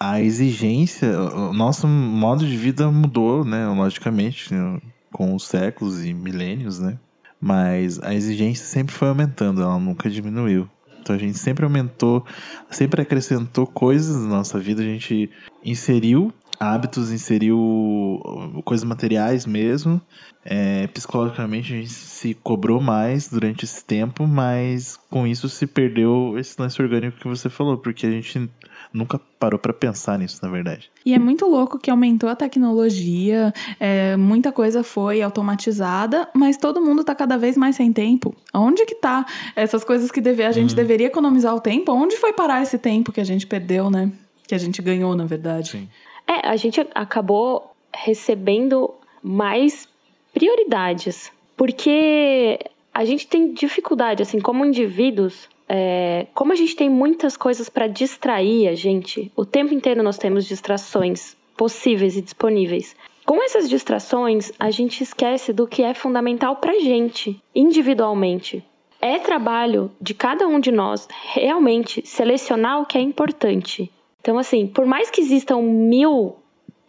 [0.00, 3.66] a exigência, o nosso modo de vida mudou, né?
[3.68, 4.80] Logicamente, né,
[5.12, 6.98] com os séculos e milênios, né?
[7.40, 10.68] Mas a exigência sempre foi aumentando, ela nunca diminuiu.
[11.00, 12.24] Então a gente sempre aumentou,
[12.70, 15.30] sempre acrescentou coisas na nossa vida, a gente
[15.62, 18.20] inseriu hábitos, inseriu
[18.64, 20.00] coisas materiais mesmo.
[20.44, 26.34] É, psicologicamente a gente se cobrou mais durante esse tempo, mas com isso se perdeu
[26.38, 28.50] esse lance orgânico que você falou, porque a gente
[28.92, 30.90] nunca parou pra pensar nisso, na verdade.
[31.04, 36.80] E é muito louco que aumentou a tecnologia, é, muita coisa foi automatizada, mas todo
[36.80, 38.34] mundo tá cada vez mais sem tempo.
[38.52, 39.24] Onde que tá
[39.56, 41.90] essas coisas que deve, a gente deveria economizar o tempo?
[41.92, 44.12] Onde foi parar esse tempo que a gente perdeu, né?
[44.46, 45.70] Que a gente ganhou, na verdade.
[45.70, 45.88] Sim.
[46.26, 49.88] É, a gente acabou recebendo mais
[50.32, 52.58] prioridades, porque
[52.92, 57.86] a gente tem dificuldade, assim, como indivíduos, é, como a gente tem muitas coisas para
[57.86, 62.96] distrair a gente, o tempo inteiro nós temos distrações possíveis e disponíveis.
[63.24, 68.62] Com essas distrações, a gente esquece do que é fundamental pra gente, individualmente.
[69.00, 73.90] É trabalho de cada um de nós realmente selecionar o que é importante.
[74.24, 76.36] Então, assim, por mais que existam mil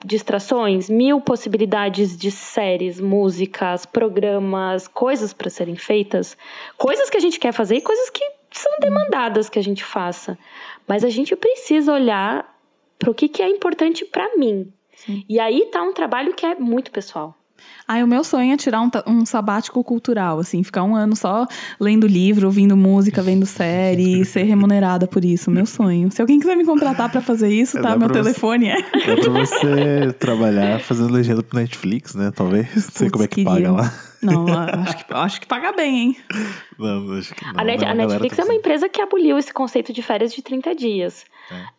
[0.06, 6.38] distrações, mil possibilidades de séries, músicas, programas, coisas para serem feitas,
[6.78, 10.40] coisas que a gente quer fazer e coisas que são demandadas que a gente faça.
[10.88, 12.58] Mas a gente precisa olhar
[12.98, 14.72] para o que, que é importante para mim.
[15.28, 17.36] E aí tá um trabalho que é muito pessoal.
[17.88, 21.46] Aí o meu sonho é tirar um, um sabático cultural, assim, ficar um ano só
[21.80, 25.52] lendo livro, ouvindo música, vendo série e ser remunerada por isso.
[25.52, 26.12] Meu sonho.
[26.12, 27.90] Se alguém quiser me contratar pra fazer isso, É, tá?
[27.90, 28.80] dá Meu pra você- telefone é.
[28.80, 32.32] É pra você trabalhar fazendo legenda pro Netflix, né?
[32.36, 32.74] Talvez.
[32.74, 33.54] Não sei Putz, como é que queria.
[33.54, 33.94] paga lá.
[34.24, 36.18] Não, acho que, acho que paga bem, hein?
[36.80, 37.52] Não, acho que não.
[37.60, 40.02] A, Net- Não, a galera Netflix tá é uma empresa que aboliu esse conceito de
[40.02, 41.24] férias de 30 dias.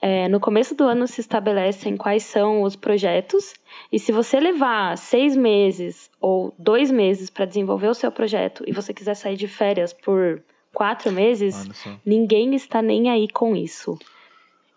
[0.00, 3.52] É, no começo do ano se estabelecem quais são os projetos,
[3.92, 8.72] e se você levar seis meses ou dois meses para desenvolver o seu projeto e
[8.72, 10.42] você quiser sair de férias por
[10.74, 11.68] quatro meses,
[12.04, 13.98] ninguém está nem aí com isso.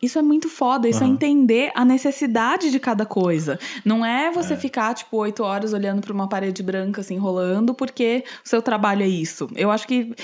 [0.01, 1.13] Isso é muito foda, isso é Aham.
[1.15, 3.59] entender a necessidade de cada coisa.
[3.83, 8.23] Não é você ficar, tipo, oito horas olhando pra uma parede branca, assim, rolando, porque
[8.45, 9.49] o seu trabalho é isso.
[9.57, 10.15] Eu acho que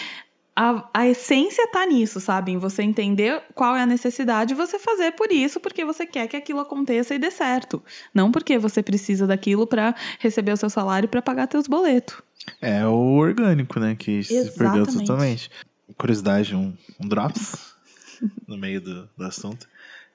[0.55, 2.53] a, a essência tá nisso, sabe?
[2.53, 6.27] Em você entender qual é a necessidade e você fazer por isso, porque você quer
[6.27, 7.83] que aquilo aconteça e dê certo.
[8.13, 12.21] Não porque você precisa daquilo pra receber o seu salário e pra pagar teus boletos.
[12.61, 13.95] É o orgânico, né?
[13.95, 15.07] Que se perdeu Exatamente.
[15.07, 15.51] totalmente.
[15.97, 17.75] Curiosidade, um, um drops
[18.47, 19.67] no meio do, do assunto.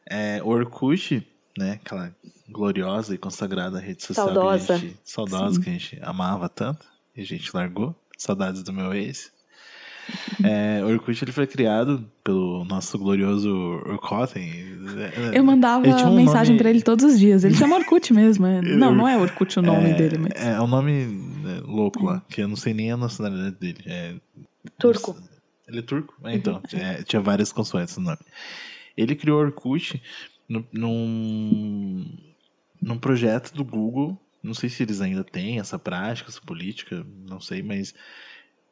[0.09, 1.26] É, o Orkut,
[1.59, 1.72] né?
[1.85, 2.14] Aquela
[2.48, 4.66] gloriosa e consagrada rede social Saudosa.
[4.66, 7.94] que a gente, saudosa que a gente amava tanto e a gente largou.
[8.16, 9.31] Saudades do meu ex.
[10.42, 13.51] É, o Orkut ele foi criado pelo nosso glorioso
[13.87, 14.51] Orkotten.
[15.35, 17.44] Eu mandava um mensagem nome- pra ele todos os dias.
[17.44, 18.46] Ele chama Orkut mesmo.
[18.46, 20.33] é- Não, não é Orkut o nome é, dele, mas.
[20.35, 23.79] É, um nome né, louco lá, que eu não sei nem a nacionalidade dele.
[23.87, 24.14] É,
[24.79, 25.16] Turco.
[25.68, 26.14] Ele é turco?
[26.25, 28.18] É, então, é, tinha várias consoantes no nome.
[28.96, 30.03] Ele criou o Orkut
[30.49, 32.05] no- num,
[32.83, 34.20] num projeto do Google.
[34.42, 37.94] Não sei se eles ainda têm essa prática, essa política, não sei, mas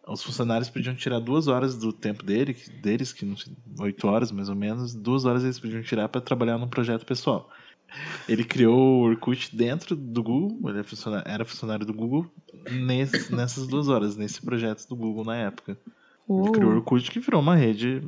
[0.09, 4.33] os funcionários podiam tirar duas horas do tempo dele, deles, que não sei, oito horas
[4.33, 7.49] mais ou menos, duas horas eles podiam tirar para trabalhar num projeto pessoal.
[8.29, 10.85] Ele criou o Orkut dentro do Google, ele é
[11.33, 12.27] era funcionário do Google
[12.71, 15.73] nesse- nessas duas horas, nesse projeto do Google na época.
[16.29, 16.53] Ele Uou.
[16.53, 18.03] criou o Orkut que virou uma rede.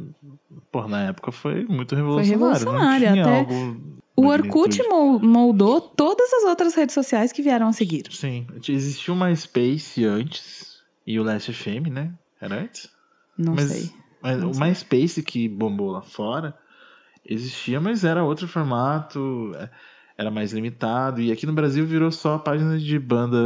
[0.71, 2.31] Por na época foi muito revolucionário.
[2.31, 4.27] revolucionário, não tinha até algo O.
[4.27, 8.05] Orkut mol- moldou todas as outras redes sociais que vieram a seguir.
[8.11, 10.70] Sim, existia o MySpace antes
[11.07, 12.13] e o Last FM, né?
[12.41, 12.91] Era antes?
[13.37, 13.91] Não Mas- sei.
[14.23, 14.63] Mas Não o sei.
[14.65, 16.55] MySpace que bombou lá fora
[17.25, 19.71] existia, mas era outro formato, é,
[20.19, 21.21] era mais limitado.
[21.23, 23.39] E aqui no Brasil virou só página de banda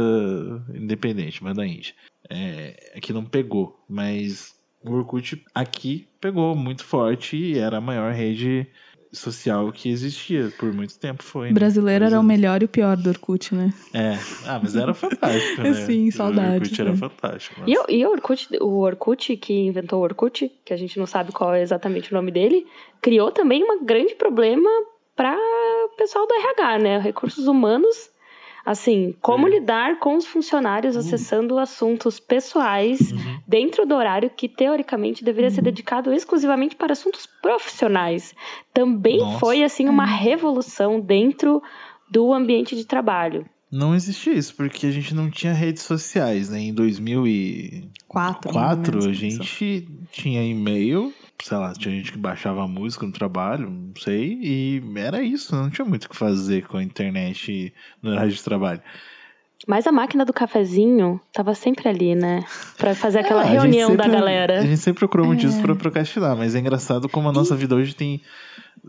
[0.73, 1.93] independente, banda indie.
[2.29, 8.13] É, aqui não pegou, mas o Orkut aqui pegou muito forte e era a maior
[8.13, 8.67] rede
[9.15, 11.23] social que existia por muito tempo.
[11.23, 11.53] Foi, né?
[11.53, 13.73] brasileiro era o melhor e o pior do Orkut, né?
[13.93, 15.73] é, ah, mas era fantástico, né?
[15.73, 16.97] Sim, saudades, O Orkut era né?
[16.97, 17.61] fantástico.
[17.65, 17.87] E, nossa.
[17.87, 21.31] o- e o Orkut, o Orkut, que inventou o Orkut, que a gente não sabe
[21.31, 22.65] qual é exatamente o nome dele,
[23.01, 24.69] criou também um grande problema
[25.15, 26.97] para o pessoal do RH, né?
[26.99, 28.09] Recursos humanos.
[28.65, 29.51] Assim, como É.
[29.51, 33.39] lidar com os funcionários acessando assuntos pessoais Uhum.
[33.47, 38.33] dentro do horário que, teoricamente, deveria ser dedicado exclusivamente para assuntos profissionais.
[38.73, 39.39] Também Nossa.
[39.39, 41.61] foi, assim, uma revolução dentro
[42.09, 43.45] do ambiente de trabalho.
[43.71, 46.59] Não existia isso, porque a gente não tinha redes sociais, né?
[46.59, 48.99] Em 2004, Quatro.
[49.03, 53.93] ou a gente tinha e-mail, sei lá, tinha gente que baixava música no trabalho, não
[54.01, 58.31] sei, e era isso, não tinha muito o que fazer com a internet no horário
[58.31, 58.81] de trabalho.
[59.67, 62.43] Mas a máquina do cafezinho tava sempre ali, né?
[62.77, 64.59] Pra fazer aquela Ah, a gente reunião da sempre- galera.
[64.59, 65.61] A gente sempre procurou motivos É.
[65.61, 68.21] pra procrastinar, mas é engraçado como a nossa vida hoje tem.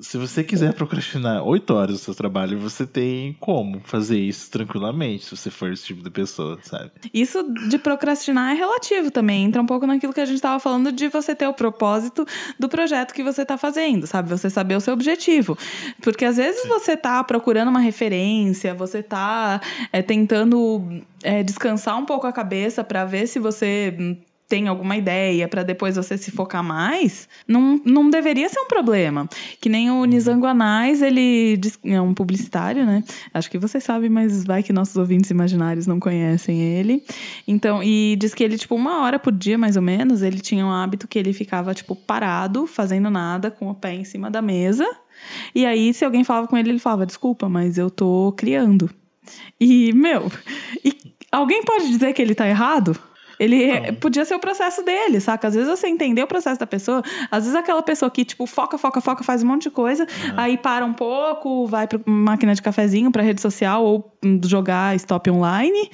[0.01, 5.25] Se você quiser procrastinar oito horas do seu trabalho, você tem como fazer isso tranquilamente,
[5.25, 6.91] se você for esse tipo de pessoa, sabe?
[7.15, 9.45] Isso de procrastinar é relativo também.
[9.45, 12.27] Entra um pouco naquilo que a gente estava falando de você ter o propósito
[12.59, 14.29] do projeto que você está fazendo, sabe?
[14.29, 15.57] Você saber o seu objetivo.
[16.03, 19.61] Porque às vezes você tá procurando uma referência, você tá
[19.93, 24.17] é, tentando é, descansar um pouco a cabeça para ver se você hum,
[24.49, 29.29] tem alguma ideia para depois você se focar mais, não, não deveria ser um problema.
[29.61, 33.03] Que nem o Nizango Anais, ele é um publicitário, né?
[33.35, 37.03] Acho que vocês sabem, mas vai que nossos ouvintes imaginários não conhecem ele.
[37.47, 40.65] Então, e diz que ele, tipo, uma hora por dia, mais ou menos, ele tinha
[40.65, 44.41] um hábito que ele ficava, tipo, parado, fazendo nada, com o pé em cima da
[44.41, 44.87] mesa.
[45.55, 48.89] E aí, se alguém falava com ele, ele falava, desculpa, mas eu tô criando.
[49.61, 50.31] E, meu,
[50.85, 50.97] e
[51.33, 52.97] alguém pode dizer que ele tá errado?
[53.39, 53.95] Ele Não.
[53.97, 55.49] podia ser o processo dele, saca?
[55.49, 58.79] Às vezes você entender o processo da pessoa, às vezes aquela pessoa que, tipo, foca,
[58.79, 62.63] foca, foca, faz um monte de coisa, aí para um pouco, vai pra máquina de
[62.63, 65.91] cafezinho, pra rede social, ou jogar stop online.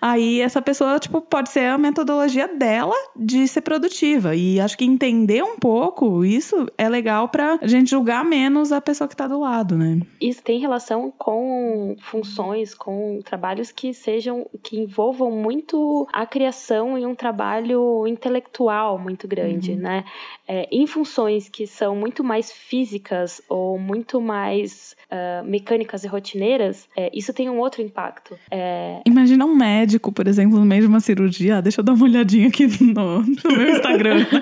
[0.00, 4.34] Aí essa pessoa, tipo, pode ser a metodologia dela de ser produtiva.
[4.34, 9.08] E acho que entender um pouco isso é legal pra gente julgar menos a pessoa
[9.08, 10.00] que tá do lado, né?
[10.20, 17.06] Isso tem relação com funções, com trabalhos que sejam, que envolvam muito a criação e
[17.06, 20.04] um trabalho intelectual muito grande, né?
[20.46, 26.88] É, em funções que são muito mais físicas ou muito mais ah, mecânicas e rotineiras,
[26.96, 28.36] é, isso tem um outro impacto.
[28.50, 31.58] É, Imagina um médico, por exemplo, no meio de uma cirurgia.
[31.58, 34.26] Ah, deixa eu dar uma olhadinha aqui no, no meu Instagram.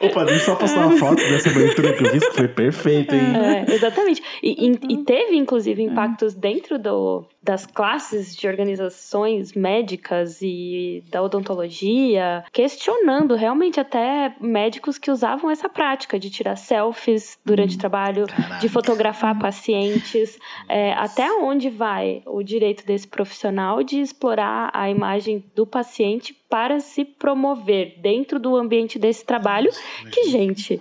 [0.00, 3.14] Opa, deixa eu só postar uma foto dessa abertura que eu fiz, que foi perfeita,
[3.14, 3.22] hein?
[3.66, 4.22] É, exatamente.
[4.42, 11.22] E, e- e teve, inclusive, impactos dentro do, das classes de organizações médicas e da
[11.22, 18.26] odontologia, questionando realmente até médicos que usavam essa prática de tirar selfies durante o trabalho,
[18.60, 20.36] de fotografar pacientes.
[20.68, 26.80] É, até onde vai o direito desse profissional de explorar a imagem do paciente para
[26.80, 29.70] se promover dentro do ambiente desse trabalho?
[30.10, 30.80] Que, gente,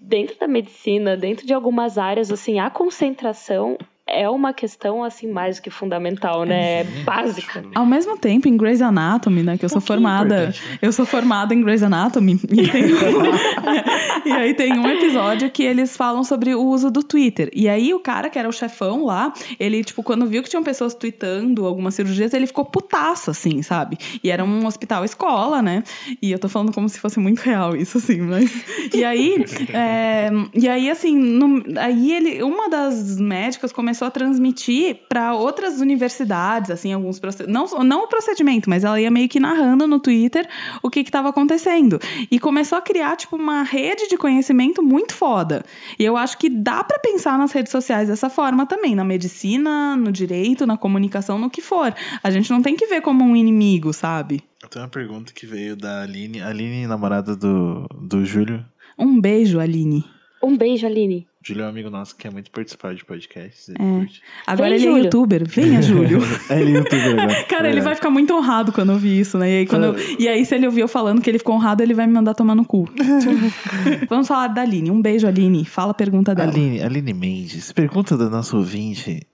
[0.00, 3.78] dentro da medicina, dentro de algumas áreas, assim, a concentração
[4.10, 6.80] é uma questão, assim, mais do que fundamental, né?
[6.80, 7.64] É básica.
[7.74, 9.56] Ao mesmo tempo, em Grey's Anatomy, né?
[9.56, 10.46] Que eu sou pouquinho formada.
[10.48, 10.54] né?
[10.82, 12.38] Eu sou formada em Grey's Anatomy.
[12.50, 12.96] E, tem um-
[14.26, 17.50] e aí tem um episódio que eles falam sobre o uso do Twitter.
[17.54, 20.62] E aí o cara, que era o chefão lá, ele, tipo, quando viu que tinham
[20.62, 23.96] pessoas tweetando algumas cirurgias, ele ficou putaço, assim, sabe?
[24.22, 25.82] E era um hospital escola, né?
[26.20, 28.50] E eu tô falando como se fosse muito real isso, assim, mas.
[28.94, 29.44] E aí.
[29.72, 32.42] é, E aí, assim, no- aí ele.
[32.42, 37.72] Uma das médicas começou começou a transmitir para outras universidades, assim, alguns procedimentos.
[37.72, 40.48] Não, não o procedimento, mas ela ia meio que narrando no Twitter
[40.82, 41.98] o que estava acontecendo.
[42.30, 45.62] E começou a criar, tipo, uma rede de conhecimento muito foda.
[45.98, 49.94] E eu acho que dá para pensar nas redes sociais dessa forma também, na medicina,
[49.96, 51.94] no direito, na comunicação, no que for.
[52.22, 54.42] A gente não tem que ver como um inimigo, sabe?
[54.62, 56.40] Eu tenho uma pergunta que veio da Aline.
[56.40, 58.64] Aline, namorada do, do Júlio.
[58.98, 60.04] Um beijo, Aline.
[60.42, 61.26] Um beijo, Aline.
[61.42, 63.68] Júlio é um amigo nosso que quer muito participar de podcasts.
[63.68, 63.98] ele É.
[63.98, 64.22] curte.
[64.46, 65.04] Agora Vem, ele é Júlio.
[65.04, 65.48] youtuber.
[65.48, 66.18] Venha, Júlio.
[66.48, 67.26] é, ele é youtuber agora.
[67.44, 67.80] Cara, ele Verdade.
[67.80, 69.50] vai ficar muito honrado quando ouvir isso, né?
[69.50, 71.82] E aí, quando eu- e aí, se ele ouvir eu falando que ele ficou honrado,
[71.82, 72.86] ele vai me mandar tomar no cu.
[74.08, 74.90] Vamos falar da Aline.
[74.90, 75.64] Um beijo, Aline.
[75.64, 76.50] Fala a pergunta dela.
[76.50, 77.72] Aline, Aline Mendes.
[77.72, 79.26] Pergunta da nossa ouvinte,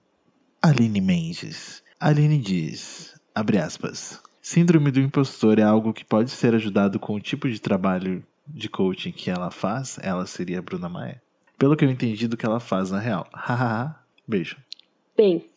[0.62, 1.82] Aline Mendes.
[1.98, 7.20] Aline diz, abre aspas, síndrome do impostor é algo que pode ser ajudado com o
[7.20, 9.99] tipo de trabalho de coaching que ela faz?
[10.03, 11.22] Ela seria a Bruna Maia.
[11.59, 13.26] Pelo que eu entendi do que ela faz na real.
[13.32, 13.99] Hahaha.
[14.26, 14.57] Beijo.
[15.16, 15.49] Bem,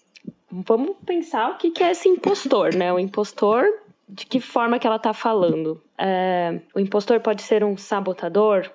[0.49, 2.91] vamos pensar o que que é esse impostor, né?
[2.93, 3.65] O impostor,
[4.07, 5.81] de que forma que ela tá falando?
[5.97, 8.71] É, o impostor pode ser um sabotador?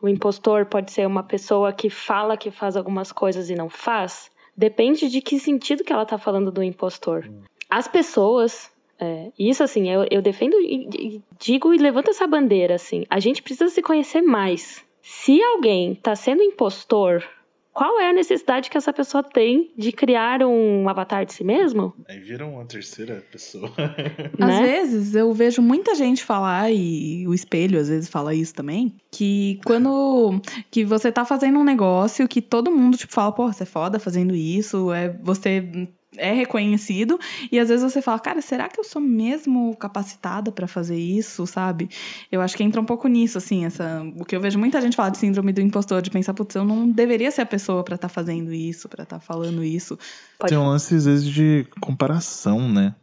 [0.00, 4.30] O impostor pode ser uma pessoa que fala que faz algumas coisas e não faz?
[4.56, 7.28] Depende de que sentido que ela tá falando do impostor.
[7.68, 8.70] As pessoas,
[9.00, 13.18] é, isso assim, eu, eu defendo e, e digo e levanto essa bandeira, assim, a
[13.18, 14.84] gente precisa se conhecer mais.
[15.02, 17.24] Se alguém tá sendo impostor,
[17.72, 21.94] qual é a necessidade que essa pessoa tem de criar um avatar de si mesmo?
[22.06, 23.72] Aí viram uma terceira pessoa.
[24.38, 24.62] Às né?
[24.62, 29.60] vezes eu vejo muita gente falar, e o espelho às vezes fala isso também, que
[29.64, 30.40] quando
[30.70, 33.98] que você tá fazendo um negócio que todo mundo tipo, fala, pô, você é foda
[33.98, 35.88] fazendo isso, é, você
[36.20, 37.18] é reconhecido,
[37.50, 41.46] e às vezes você fala, cara, será que eu sou mesmo capacitada pra fazer isso,
[41.46, 41.88] sabe?
[42.30, 44.02] Eu acho que entra um pouco nisso, assim, essa.
[44.18, 46.64] O que eu vejo muita gente falar de síndrome do impostor, de pensar, putz, eu
[46.64, 49.98] não deveria ser a pessoa pra estar fazendo isso, pra estar falando isso.
[50.38, 52.94] Pode Tem um lance, às vezes, de comparação, né?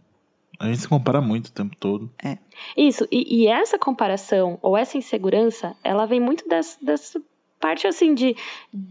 [0.59, 2.09] A gente se compara muito o tempo todo.
[2.75, 7.21] Isso, e, e essa comparação ou essa insegurança, ela vem muito dessa, dessa
[7.59, 8.35] parte assim de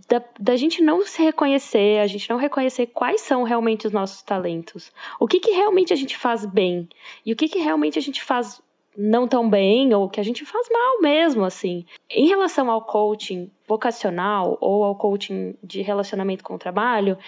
[0.08, 4.22] da, da gente não se reconhecer, a gente não reconhecer quais são realmente os nossos
[4.22, 4.92] talentos.
[5.18, 6.88] O que, que realmente a gente faz bem
[7.24, 8.60] e o que, que realmente a gente faz
[8.96, 11.84] não tão bem ou que a gente faz mal mesmo, assim.
[12.10, 17.18] Em relação ao coaching vocacional ou ao coaching de relacionamento com o trabalho,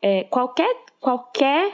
[0.00, 1.72] é, qualquer, qualquer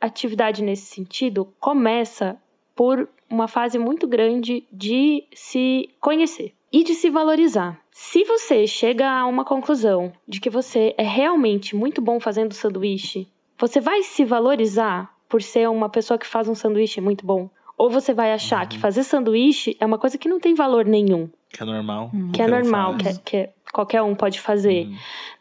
[0.00, 2.40] atividade nesse sentido começa
[2.74, 7.80] por uma fase muito grande de se conhecer e de se valorizar.
[7.90, 13.26] Se você chega a uma conclusão de que você é realmente muito bom fazendo sanduíche,
[13.58, 17.50] você vai se valorizar por ser uma pessoa que faz um sanduíche muito bom?
[17.76, 21.30] Ou você vai achar que fazer sanduíche é uma coisa que não tem valor nenhum,
[21.50, 22.10] Que é normal.
[22.32, 24.86] que é normal, que, é- que é- qualquer um pode fazer?
[24.86, 24.96] Hum.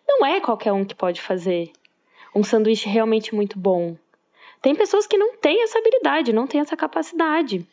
[0.08, 1.72] Não é qualquer um que pode fazer
[2.36, 3.96] um sanduíche realmente muito bom.
[4.62, 7.66] Tem pessoas que não têm essa habilidade, não têm essa capacidade.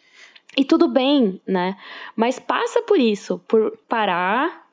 [0.57, 1.77] E tudo bem, né?
[2.15, 4.67] Mas passa por isso, por parar,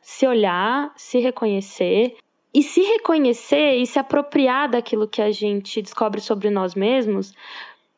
[0.00, 2.16] se olhar, se reconhecer
[2.54, 7.34] e se reconhecer e se apropriar daquilo que a gente descobre sobre nós mesmos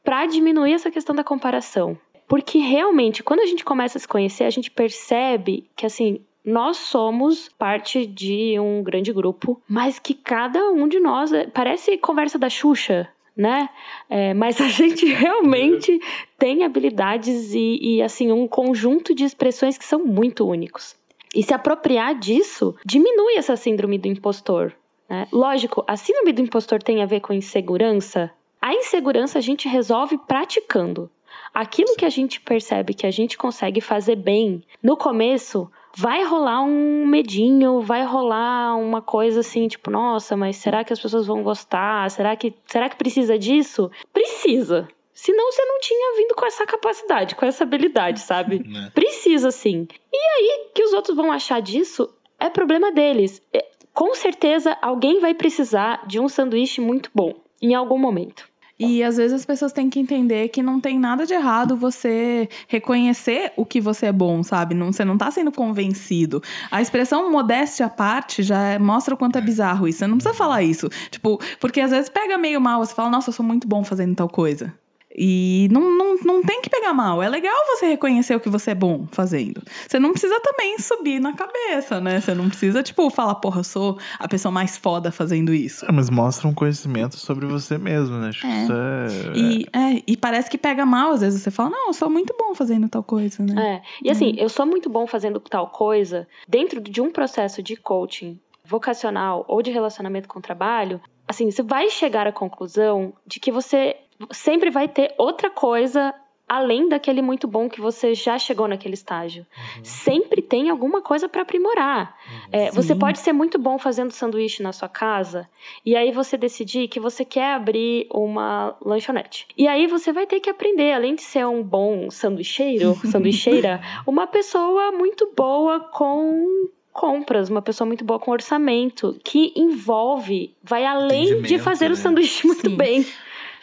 [0.03, 1.99] para diminuir essa questão da comparação.
[2.27, 6.79] Porque realmente, quando a gente começa a se conhecer, a gente percebe que assim, nós
[6.79, 12.39] somos parte de um grande grupo, mas que cada um de nós é- parece conversa
[12.39, 13.09] da Xuxa,
[13.39, 13.71] né?
[14.11, 16.01] É, mas a gente realmente
[16.37, 20.97] tem habilidades e, e, assim um conjunto de expressões que são muito únicos.
[21.35, 24.75] E se apropriar disso diminui essa síndrome do impostor.
[25.09, 25.29] Né?
[25.33, 28.33] Lógico, a síndrome do impostor tem a ver com insegurança.
[28.61, 31.09] A insegurança a gente resolve praticando.
[31.55, 36.63] Aquilo que a gente percebe que a gente consegue fazer bem no começo, vai rolar
[36.63, 41.43] um medinho, vai rolar uma coisa assim, tipo, nossa, mas será que as pessoas vão
[41.43, 42.09] gostar?
[42.09, 43.91] Será que, será que precisa disso?
[44.13, 44.87] Precisa.
[45.13, 48.63] Senão você não tinha vindo com essa capacidade, com essa habilidade, sabe?
[48.69, 48.93] Né?
[48.95, 49.89] Precisa sim.
[50.13, 53.43] E aí, que os outros vão achar disso é problema deles.
[53.53, 58.48] É, Com certeza, alguém vai precisar de um sanduíche muito bom em algum momento.
[58.79, 62.49] E às vezes as pessoas têm que entender que não tem nada de errado você
[62.69, 64.75] reconhecer o que você é bom, sabe?
[64.75, 66.41] Não, você não tá sendo convencido.
[66.71, 69.99] A expressão modéstia à parte já é- mostra o quanto é bizarro isso.
[69.99, 70.89] Você não precisa falar isso.
[71.11, 74.15] Tipo, porque às vezes pega meio mal, você fala, nossa, eu sou muito bom fazendo
[74.15, 74.73] tal coisa.
[75.21, 77.21] E não, não, não tem que pegar mal.
[77.23, 79.61] É legal você reconhecer o que você é bom fazendo.
[79.89, 82.21] Você não precisa também subir na cabeça, né?
[82.21, 85.85] Você não precisa, tipo, falar, porra, eu sou a pessoa mais foda fazendo isso.
[85.85, 88.29] É, mas mostra um conhecimento sobre você mesmo, né?
[88.29, 88.63] Acho que É.
[88.63, 89.37] isso é.
[89.37, 89.67] E,
[89.99, 92.55] é, e parece que pega mal, às vezes você fala, não, eu sou muito bom
[92.55, 93.83] fazendo tal coisa, né?
[93.85, 94.07] É.
[94.07, 98.39] E assim, eu sou muito bom fazendo tal coisa dentro de um processo de coaching
[98.65, 101.01] vocacional ou de relacionamento com o trabalho.
[101.27, 103.97] assim, você vai chegar à conclusão de que você
[104.31, 106.15] sempre vai ter outra coisa
[106.49, 109.45] além daquele muito bom que você já chegou naquele estágio.
[109.77, 109.85] Uhum.
[109.85, 112.17] Sempre tem alguma coisa para aprimorar.
[112.27, 112.49] Uhum.
[112.51, 115.47] É, você pode ser muito bom fazendo sanduíche na sua casa
[115.85, 119.47] e aí você decidir que você quer abrir uma lanchonete.
[119.57, 124.27] E aí você vai ter que aprender, além de ser um bom sanduicheiro, sanduicheira, uma
[124.27, 131.43] pessoa muito boa com compras, uma pessoa muito boa com orçamento, que envolve, vai além
[131.43, 131.93] de fazer né?
[131.93, 132.77] o sanduíche muito Sim.
[132.77, 133.07] bem.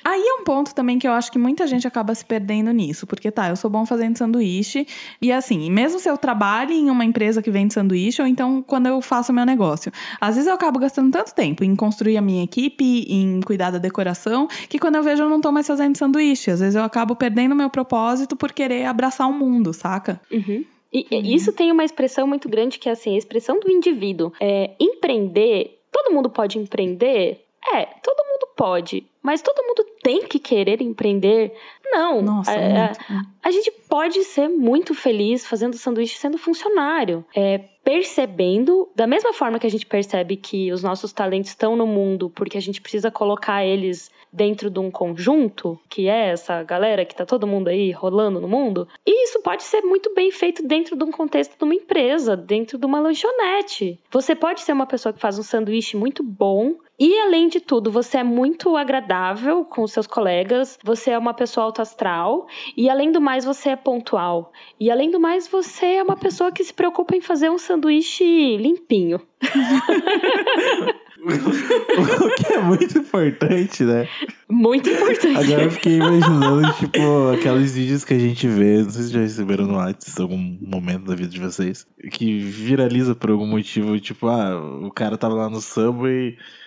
[0.06, 3.08] Aí é um ponto também que eu acho que muita gente acaba se perdendo nisso,
[3.08, 4.86] porque tá, eu sou bom fazendo sanduíche,
[5.20, 8.86] e assim, mesmo se eu trabalho em uma empresa que vende sanduíche, ou então quando
[8.86, 9.92] eu faço meu negócio,
[10.22, 13.80] às vezes eu acabo gastando tanto tempo em construir a minha equipe, em cuidar da
[13.80, 16.52] decoração, que quando eu vejo eu não tô mais fazendo sanduíche.
[16.52, 20.22] Às vezes eu acabo perdendo meu propósito por querer abraçar o mundo, saca?
[20.32, 20.64] Uhum.
[20.94, 21.22] E uhum.
[21.24, 24.32] isso tem uma expressão muito grande que é assim, a expressão do indivíduo.
[24.40, 27.45] É, empreender, todo mundo pode empreender?
[27.74, 29.08] É, todo mundo pode.
[29.22, 31.52] Mas todo mundo tem que querer empreender?
[31.84, 32.22] Não.
[32.22, 37.26] Nossa, a, a, a gente pode ser muito feliz fazendo sanduíche sendo funcionário.
[37.36, 41.86] É, percebendo, da mesma forma que a gente percebe que os nossos talentos estão no
[41.86, 47.06] mundo porque a gente precisa colocar eles dentro de um conjunto, que é essa galera
[47.06, 50.68] que tá todo mundo aí rolando no mundo, e isso pode ser muito bem feito
[50.68, 54.00] dentro de um contexto de uma empresa, dentro de uma lanchonete.
[54.12, 57.92] Você pode ser uma pessoa que faz um sanduíche muito bom, e além de tudo,
[57.92, 62.90] você é muito agradável com os seus colegas, você é uma pessoa alto astral, e
[62.90, 64.52] além do mais, você é pontual.
[64.80, 68.58] E além do mais, você é uma pessoa que se preocupa em fazer um sanduíche
[68.58, 69.22] limpinho.
[71.26, 74.08] o que é muito importante, né?
[74.48, 75.38] Muito importante.
[75.38, 79.20] Agora eu fiquei imaginando, tipo, aqueles vídeos que a gente vê, não sei se já
[79.20, 84.28] receberam no WhatsApp algum momento da vida de vocês, que viraliza por algum motivo, tipo,
[84.28, 86.65] ah, o cara tava lá no Subway e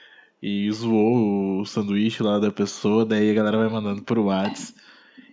[0.72, 4.78] zoou o sanduíche lá da pessoa, daí a galera vai mandando pro WhatsApp.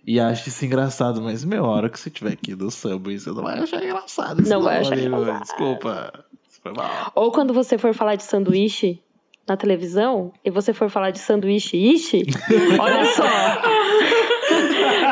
[0.06, 3.42] E acha isso engraçado, mas meu, hora que você tiver aqui do Subway, você não
[3.42, 4.42] vai achar engraçado.
[4.42, 5.42] Não vai achar engraçado.
[5.42, 6.24] Desculpa.
[7.14, 9.02] Ou quando você for falar de sanduíche,
[9.48, 12.24] na televisão e você for falar de sanduíche ishi,
[12.80, 13.24] olha só.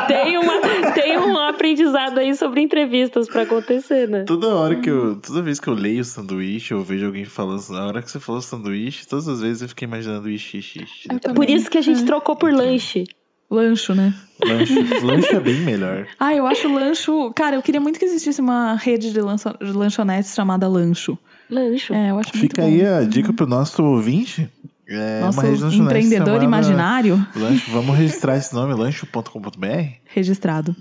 [0.07, 4.23] Tem, uma, tem um aprendizado aí sobre entrevistas para acontecer, né?
[4.23, 5.15] Toda hora que eu.
[5.15, 7.67] Toda vez que eu leio sanduíche, eu vejo alguém falando.
[7.69, 11.07] Na hora que você falou sanduíche, todas as vezes eu fiquei imaginando ishi, ishi, ishi.
[11.23, 13.05] É por isso que a gente trocou por lanche.
[13.49, 14.13] Lancho, né?
[14.43, 16.07] Lancho, lancho é bem melhor.
[16.19, 17.31] Ah, eu acho lancho.
[17.35, 21.17] Cara, eu queria muito que existisse uma rede de lanchonetes chamada Lancho.
[21.49, 21.93] Lancho.
[21.93, 24.49] É, eu acho Fica muito aí a dica pro nosso ouvinte.
[24.87, 27.25] É nosso empreendedor imaginário.
[27.35, 27.71] Lancho.
[27.71, 29.67] Vamos registrar esse nome, lancho.com.br?
[30.05, 30.75] Registrado.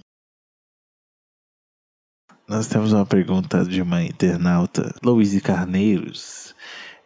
[2.47, 6.55] Nós temos uma pergunta de uma internauta, Louise Carneiros.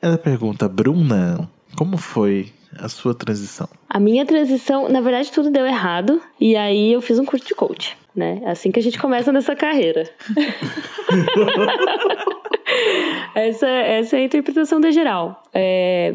[0.03, 3.69] Ela pergunta, Bruna, como foi a sua transição?
[3.89, 6.21] A minha transição, na verdade, tudo deu errado.
[6.41, 8.41] E aí eu fiz um curso de coach, né?
[8.45, 10.11] É assim que a gente começa nessa carreira.
[13.39, 15.43] essa, essa é a interpretação da geral.
[15.55, 16.14] É,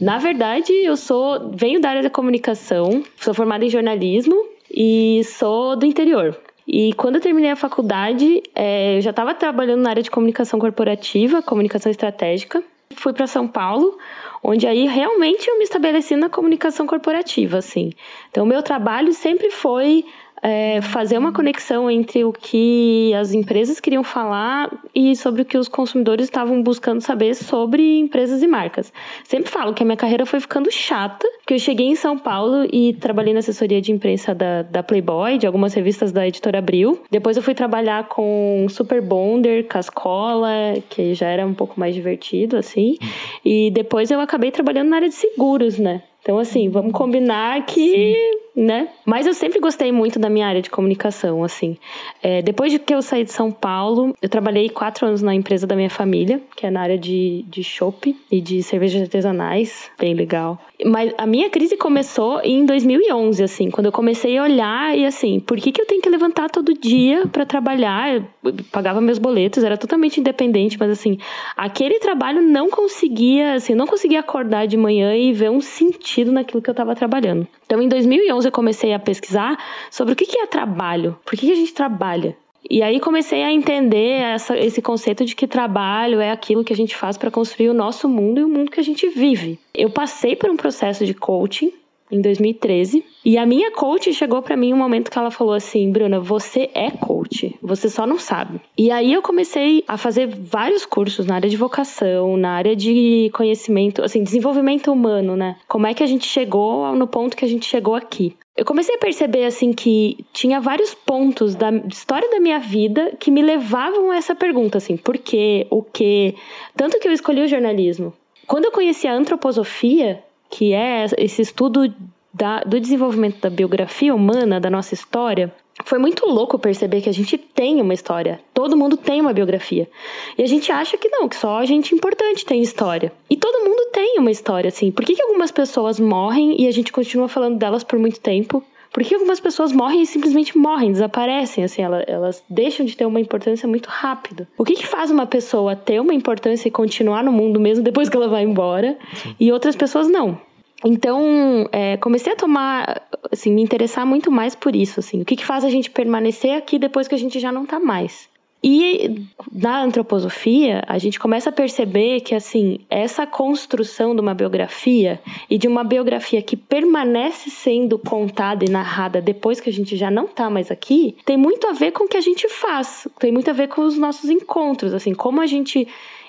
[0.00, 4.34] na verdade, eu sou venho da área da comunicação, sou formada em jornalismo
[4.70, 6.38] e sou do interior.
[6.66, 10.58] E quando eu terminei a faculdade, é, eu já estava trabalhando na área de comunicação
[10.60, 12.62] corporativa, comunicação estratégica.
[12.94, 13.98] Fui para São Paulo,
[14.42, 17.92] onde aí realmente eu me estabeleci na comunicação corporativa, assim.
[18.30, 20.04] Então, o meu trabalho sempre foi
[20.42, 25.58] é, fazer uma conexão entre o que as empresas queriam falar e sobre o que
[25.58, 28.92] os consumidores estavam buscando saber sobre empresas e marcas.
[29.24, 32.66] Sempre falo que a minha carreira foi ficando chata, que eu cheguei em São Paulo
[32.72, 37.02] e trabalhei na assessoria de imprensa da, da Playboy, de algumas revistas da editora Abril.
[37.10, 40.50] Depois eu fui trabalhar com Super Bonder, Cascola,
[40.88, 42.96] que já era um pouco mais divertido, assim.
[43.44, 46.02] E depois eu acabei trabalhando na área de seguros, né?
[46.22, 48.38] Então, assim, vamos combinar que, Sim.
[48.56, 48.88] Né?
[49.04, 51.76] Mas eu sempre gostei muito da minha área de comunicação, assim.
[52.22, 55.66] É, depois de que eu saí de São Paulo, eu trabalhei quatro anos na empresa
[55.66, 59.90] da minha família, que é na área de, de chopp e de cervejas artesanais.
[59.98, 60.58] Bem legal.
[60.84, 65.40] Mas a minha crise começou em 2011, assim, quando eu comecei a olhar e, assim,
[65.40, 68.14] por que, que eu tenho que levantar todo dia para trabalhar?
[68.14, 71.18] Eu pagava meus boletos, era totalmente independente, mas, assim,
[71.56, 76.32] aquele trabalho não conseguia, assim, não conseguia acordar de manhã e ver um sentido sentido
[76.32, 77.46] naquilo que eu estava trabalhando.
[77.70, 79.56] Então, em 2011, eu comecei a pesquisar
[79.92, 82.36] sobre o que é trabalho, por que a gente trabalha.
[82.68, 86.76] E aí comecei a entender essa, esse conceito de que trabalho é aquilo que a
[86.76, 89.56] gente faz para construir o nosso mundo e o mundo que a gente vive.
[89.72, 91.72] Eu passei por um processo de coaching
[92.10, 93.04] em 2013.
[93.24, 96.70] E a minha coach chegou para mim um momento que ela falou assim: Bruna, você
[96.74, 98.60] é coach, você só não sabe.
[98.76, 103.30] E aí eu comecei a fazer vários cursos na área de vocação, na área de
[103.34, 105.56] conhecimento, assim, desenvolvimento humano, né?
[105.68, 108.34] Como é que a gente chegou no ponto que a gente chegou aqui?
[108.56, 113.30] Eu comecei a perceber assim que tinha vários pontos da história da minha vida que
[113.30, 116.34] me levavam a essa pergunta assim, por quê, o quê?
[116.76, 118.12] Tanto que eu escolhi o jornalismo.
[118.46, 121.92] Quando eu conheci a antroposofia, que é esse estudo
[122.34, 125.52] da, do desenvolvimento da biografia humana, da nossa história,
[125.84, 128.40] foi muito louco perceber que a gente tem uma história.
[128.52, 129.88] Todo mundo tem uma biografia.
[130.36, 133.12] E a gente acha que não, que só a gente importante tem história.
[133.28, 134.90] E todo mundo tem uma história, assim.
[134.90, 138.62] Por que, que algumas pessoas morrem e a gente continua falando delas por muito tempo?
[138.92, 143.06] Por que algumas pessoas morrem e simplesmente morrem, desaparecem, assim, elas, elas deixam de ter
[143.06, 144.46] uma importância muito rápido?
[144.58, 148.08] O que, que faz uma pessoa ter uma importância e continuar no mundo mesmo depois
[148.08, 149.34] que ela vai embora Sim.
[149.38, 150.40] e outras pessoas não?
[150.84, 155.20] Então, é, comecei a tomar, assim, me interessar muito mais por isso, assim.
[155.20, 157.78] O que, que faz a gente permanecer aqui depois que a gente já não tá
[157.78, 158.29] mais?
[158.62, 165.18] E na antroposofia, a gente começa a perceber que, assim, essa construção de uma biografia
[165.48, 170.10] e de uma biografia que permanece sendo contada e narrada depois que a gente já
[170.10, 173.32] não tá mais aqui, tem muito a ver com o que a gente faz, tem
[173.32, 175.88] muito a ver com os nossos encontros, assim, como a gente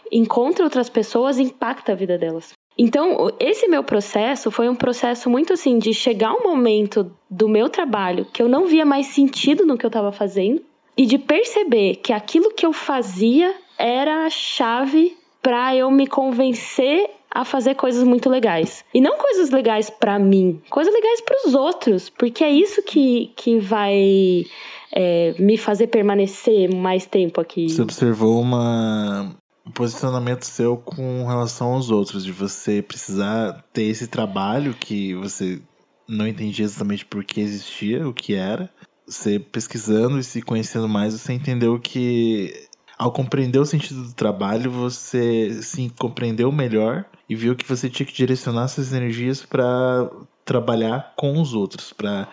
[0.10, 2.54] encontra outras pessoas impacta a vida delas.
[2.78, 7.70] Então, esse meu processo foi um processo muito assim de chegar um momento do meu
[7.70, 10.62] trabalho que eu não via mais sentido no que eu estava fazendo
[10.98, 17.10] e de perceber que aquilo que eu fazia era a chave para eu me convencer
[17.34, 18.84] a fazer coisas muito legais.
[18.94, 23.32] E não coisas legais para mim, coisas legais para os outros, porque é isso que,
[23.38, 24.46] que vai
[24.92, 27.70] é, me fazer permanecer mais tempo aqui.
[27.70, 29.34] Você observou uma,
[29.66, 35.62] um posicionamento seu com relação aos outros, de você precisar ter esse trabalho que você
[36.08, 38.70] não entendia exatamente por que existia, o que era.
[39.08, 42.54] Você pesquisando e se conhecendo mais, você entendeu que
[42.98, 48.06] ao compreender o sentido do trabalho, você se compreendeu melhor e viu que você tinha
[48.06, 50.08] que direcionar suas energias para
[50.46, 52.28] trabalhar com os outros, para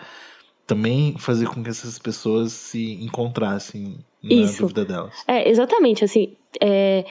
[0.67, 4.61] também fazer com que essas pessoas se encontrassem na Isso.
[4.61, 5.15] dúvida delas.
[5.27, 7.03] É, exatamente, assim, é,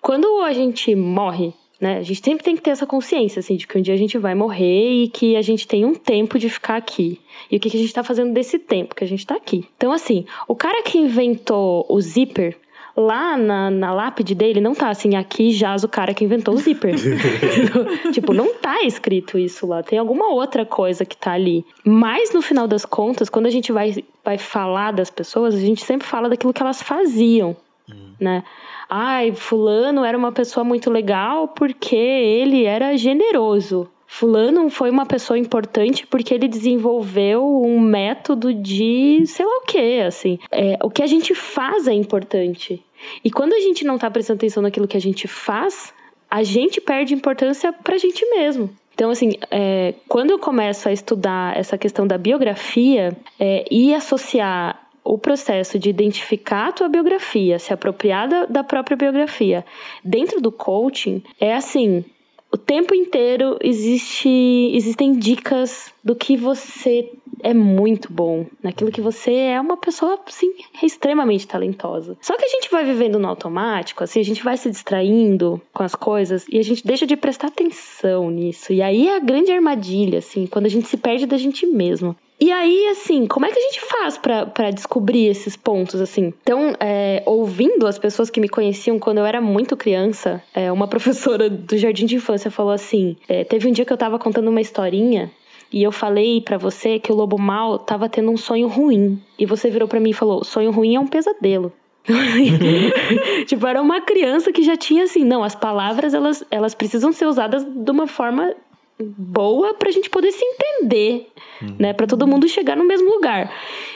[0.00, 1.52] quando a gente morre,
[1.84, 3.98] né, a gente sempre tem que ter essa consciência, assim, de que um dia a
[3.98, 7.20] gente vai morrer e que a gente tem um tempo de ficar aqui.
[7.50, 9.68] E o que, que a gente está fazendo desse tempo que a gente está aqui.
[9.76, 12.56] Então, assim, o cara que inventou o zíper,
[12.96, 16.56] lá na, na lápide dele não tá assim, aqui jaz o cara que inventou o
[16.56, 16.94] zíper.
[18.14, 19.82] tipo, não tá escrito isso lá.
[19.82, 21.66] Tem alguma outra coisa que tá ali.
[21.84, 25.84] Mas no final das contas, quando a gente vai, vai falar das pessoas, a gente
[25.84, 27.54] sempre fala daquilo que elas faziam,
[27.90, 28.14] hum.
[28.20, 28.42] né?
[28.88, 33.88] Ai, fulano era uma pessoa muito legal porque ele era generoso.
[34.06, 40.00] Fulano foi uma pessoa importante porque ele desenvolveu um método de sei lá o que,
[40.02, 40.38] assim.
[40.52, 42.80] É, o que a gente faz é importante.
[43.24, 45.92] E quando a gente não tá prestando atenção naquilo que a gente faz,
[46.30, 48.70] a gente perde importância pra gente mesmo.
[48.94, 54.83] Então, assim, é, quando eu começo a estudar essa questão da biografia é, e associar
[55.04, 59.64] o processo de identificar a tua biografia, se apropriar da, da própria biografia
[60.02, 62.04] dentro do coaching, é assim:
[62.50, 64.28] o tempo inteiro existe,
[64.72, 67.10] existem dicas do que você
[67.42, 72.16] é muito bom, naquilo que você é uma pessoa, assim, extremamente talentosa.
[72.22, 75.82] Só que a gente vai vivendo no automático, assim, a gente vai se distraindo com
[75.82, 78.72] as coisas e a gente deixa de prestar atenção nisso.
[78.72, 82.16] E aí é a grande armadilha, assim, quando a gente se perde da gente mesmo.
[82.40, 86.32] E aí, assim, como é que a gente faz para descobrir esses pontos, assim?
[86.42, 90.86] Então, é, ouvindo as pessoas que me conheciam quando eu era muito criança, é, uma
[90.88, 94.48] professora do jardim de infância falou assim: é, teve um dia que eu tava contando
[94.48, 95.30] uma historinha
[95.72, 99.20] e eu falei para você que o lobo mal tava tendo um sonho ruim.
[99.38, 101.72] E você virou para mim e falou: sonho ruim é um pesadelo.
[103.46, 107.26] tipo, era uma criança que já tinha assim, não, as palavras elas, elas precisam ser
[107.26, 108.54] usadas de uma forma
[109.00, 111.28] boa pra gente poder se entender,
[111.60, 111.76] uhum.
[111.78, 111.92] né?
[111.92, 113.52] Pra todo mundo chegar no mesmo lugar.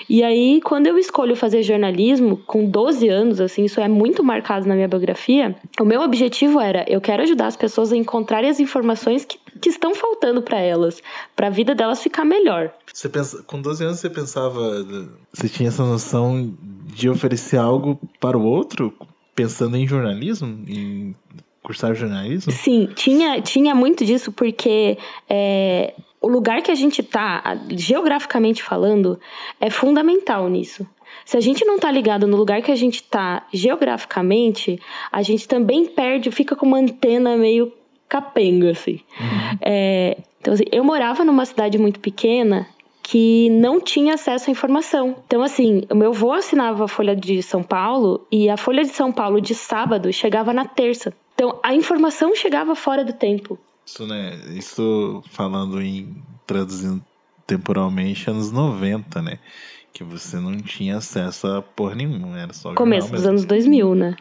[0.08, 4.66] E aí, quando eu escolho fazer jornalismo, com 12 anos, assim, isso é muito marcado
[4.66, 8.58] na minha biografia, o meu objetivo era, eu quero ajudar as pessoas a encontrarem as
[8.58, 11.02] informações que, que estão faltando para elas,
[11.36, 12.72] para a vida delas ficar melhor.
[12.92, 14.84] Você pensa, com 12 anos você pensava,
[15.32, 18.92] você tinha essa noção de oferecer algo para o outro,
[19.34, 21.14] pensando em jornalismo, em
[21.68, 22.50] cursar jornalismo?
[22.50, 24.96] Sim, tinha, tinha muito disso, porque
[25.28, 29.20] é, o lugar que a gente tá, geograficamente falando,
[29.60, 30.86] é fundamental nisso.
[31.26, 34.80] Se a gente não tá ligado no lugar que a gente tá geograficamente,
[35.12, 37.70] a gente também perde, fica com uma antena meio
[38.08, 39.00] capenga, assim.
[39.20, 39.58] Uhum.
[39.60, 42.66] É, Então, assim, eu morava numa cidade muito pequena
[43.02, 45.16] que não tinha acesso à informação.
[45.26, 48.90] Então, assim, o meu avô assinava a Folha de São Paulo e a Folha de
[48.90, 51.12] São Paulo de sábado chegava na terça.
[51.38, 53.56] Então, a informação chegava fora do tempo.
[53.86, 54.36] Isso, né?
[54.56, 56.20] Isso falando em.
[56.44, 57.00] traduzindo
[57.46, 59.38] temporalmente, anos 90, né?
[59.92, 62.74] Que você não tinha acesso a porra nenhuma, era só.
[62.74, 64.16] Começo dos anos 2000, né?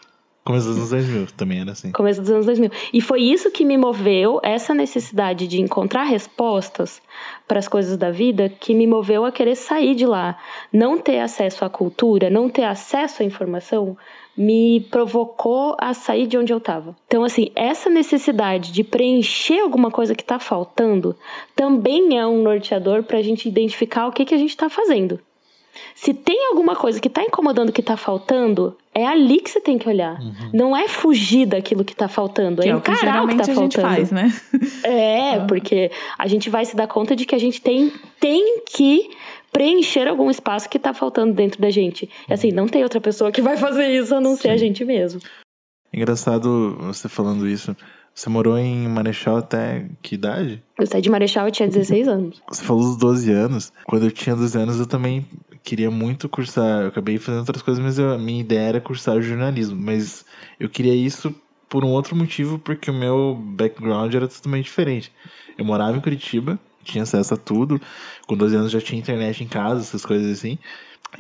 [0.46, 1.92] Começo dos anos 2000, também era assim.
[1.92, 2.72] Começo dos anos 2000.
[2.94, 7.02] E foi isso que me moveu, essa necessidade de encontrar respostas
[7.48, 10.38] para as coisas da vida, que me moveu a querer sair de lá.
[10.72, 13.98] Não ter acesso à cultura, não ter acesso à informação,
[14.38, 16.96] me provocou a sair de onde eu estava.
[17.08, 21.16] Então, assim, essa necessidade de preencher alguma coisa que está faltando
[21.56, 25.20] também é um norteador para a gente identificar o que, que a gente está fazendo.
[25.96, 29.78] Se tem alguma coisa que está incomodando, que está faltando, é ali que você tem
[29.78, 30.20] que olhar.
[30.20, 30.50] Uhum.
[30.54, 33.88] Não é fugir daquilo que está faltando, que é encarar o que, que está faltando.
[33.88, 34.34] A gente faz, né?
[34.84, 35.46] É, uhum.
[35.48, 39.10] porque a gente vai se dar conta de que a gente tem, tem que
[39.58, 42.08] preencher algum espaço que está faltando dentro da gente.
[42.30, 44.44] E assim, não tem outra pessoa que vai fazer isso a não Sim.
[44.44, 45.20] ser a gente mesmo.
[45.92, 47.76] Engraçado você falando isso.
[48.14, 50.64] Você morou em Marechal até que idade?
[50.80, 52.42] Eu saí de Marechal, eu tinha 16 anos.
[52.48, 53.74] Você falou dos 12 anos.
[53.86, 55.26] Quando eu tinha 12 anos, eu também
[55.64, 56.84] queria muito cursar.
[56.84, 59.80] Eu acabei fazendo outras coisas, mas eu, a minha ideia era cursar jornalismo.
[59.80, 60.24] Mas
[60.60, 61.34] eu queria isso
[61.68, 65.12] por um outro motivo, porque o meu background era totalmente diferente.
[65.58, 67.80] Eu morava em Curitiba, tinha acesso a tudo.
[68.28, 70.58] Com 12 anos já tinha internet em casa, essas coisas assim.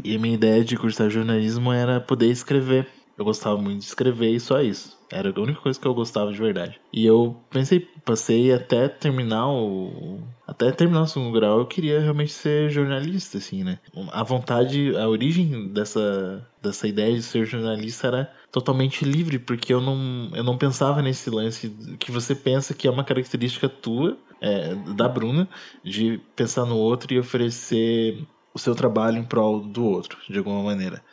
[0.03, 2.87] E a minha ideia de cursar jornalismo era poder escrever.
[3.17, 4.95] Eu gostava muito de escrever e só isso.
[5.11, 6.79] Era a única coisa que eu gostava de verdade.
[6.93, 10.19] E eu pensei, passei até terminar o.
[10.45, 13.79] Até terminar o segundo grau, eu queria realmente ser jornalista, assim, né?
[14.11, 19.81] A vontade, a origem dessa, dessa ideia de ser jornalista era totalmente livre, porque eu
[19.81, 24.75] não, eu não pensava nesse lance que você pensa que é uma característica tua, é,
[24.95, 25.47] da Bruna,
[25.83, 30.63] de pensar no outro e oferecer o seu trabalho em prol do outro, de alguma
[30.63, 31.03] maneira.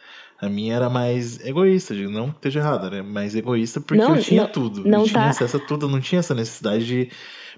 [0.40, 3.02] A minha era mais egoísta, não que esteja errada, né?
[3.02, 4.84] Mais egoísta porque não, eu tinha não, tudo.
[4.84, 5.28] Não eu tinha tá...
[5.30, 7.10] acesso a tudo, eu não tinha essa necessidade de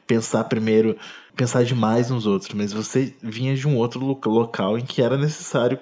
[0.06, 0.96] pensar primeiro,
[1.34, 5.78] pensar demais nos outros, mas você vinha de um outro local em que era necessário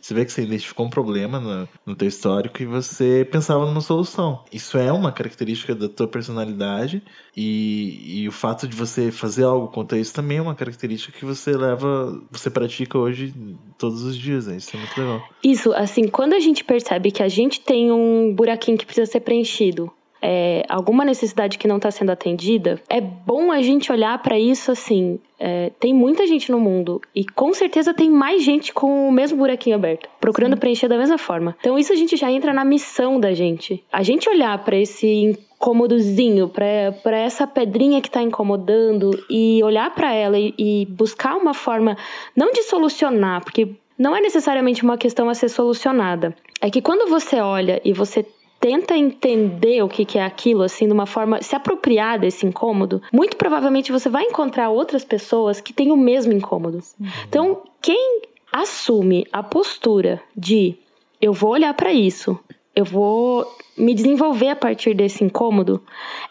[0.00, 3.80] você vê que você identificou um problema no, no teu histórico e você pensava numa
[3.80, 4.44] solução.
[4.52, 7.02] Isso é uma característica da tua personalidade
[7.36, 11.24] e, e o fato de você fazer algo contra isso também é uma característica que
[11.24, 13.34] você leva, você pratica hoje
[13.78, 14.56] todos os dias, né?
[14.56, 15.28] Isso é muito legal.
[15.42, 19.20] Isso, assim, quando a gente percebe que a gente tem um buraquinho que precisa ser
[19.20, 19.92] preenchido,
[20.26, 24.72] é, alguma necessidade que não está sendo atendida, é bom a gente olhar para isso
[24.72, 25.20] assim.
[25.38, 29.36] É, tem muita gente no mundo e com certeza tem mais gente com o mesmo
[29.36, 30.60] buraquinho aberto, procurando Sim.
[30.60, 31.54] preencher da mesma forma.
[31.60, 33.84] Então isso a gente já entra na missão da gente.
[33.92, 40.14] A gente olhar para esse incômodozinho, para essa pedrinha que está incomodando e olhar para
[40.14, 41.98] ela e, e buscar uma forma
[42.34, 43.68] não de solucionar, porque
[43.98, 46.34] não é necessariamente uma questão a ser solucionada.
[46.62, 48.24] É que quando você olha e você
[48.64, 53.02] tenta entender o que, que é aquilo, assim, de uma forma, se apropriar desse incômodo,
[53.12, 56.78] muito provavelmente você vai encontrar outras pessoas que têm o mesmo incômodo.
[56.98, 57.06] Uhum.
[57.28, 60.76] Então, quem assume a postura de
[61.20, 62.38] eu vou olhar para isso,
[62.74, 63.46] eu vou
[63.76, 65.82] me desenvolver a partir desse incômodo,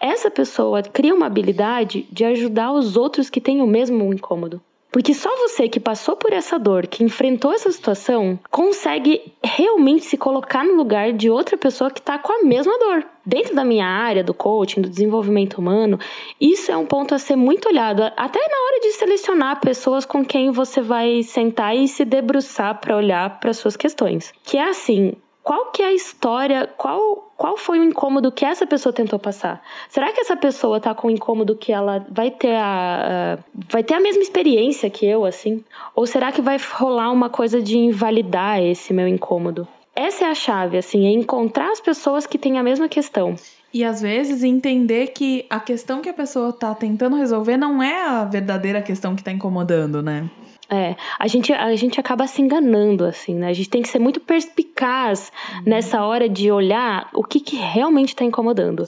[0.01, 4.59] essa pessoa cria uma habilidade de ajudar os outros que têm o mesmo incômodo.
[4.93, 10.15] Porque só você que passou por essa dor, que enfrentou essa situação, consegue realmente se
[10.15, 13.03] colocar no lugar de outra pessoa que está com a mesma dor.
[13.25, 15.97] Dentro da minha área do coaching, do desenvolvimento humano,
[16.39, 20.23] isso é um ponto a ser muito olhado, até na hora de selecionar pessoas com
[20.23, 24.31] quem você vai sentar e se debruçar para olhar para suas questões.
[24.43, 25.13] Que é assim,
[25.43, 29.61] qual que é a história, qual, qual foi o incômodo que essa pessoa tentou passar?
[29.89, 33.83] Será que essa pessoa tá com um incômodo que ela vai ter a, a, vai
[33.83, 35.63] ter a mesma experiência que eu, assim?
[35.93, 39.67] Ou será que vai rolar uma coisa de invalidar esse meu incômodo?
[39.93, 43.35] Essa é a chave, assim, é encontrar as pessoas que têm a mesma questão.
[43.73, 48.01] E às vezes entender que a questão que a pessoa tá tentando resolver não é
[48.07, 50.29] a verdadeira questão que tá incomodando, né?
[50.69, 53.47] É, a gente, a gente acaba se enganando, assim, né?
[53.47, 55.63] A gente tem que ser muito perspicaz uhum.
[55.65, 58.85] nessa hora de olhar o que, que realmente está incomodando.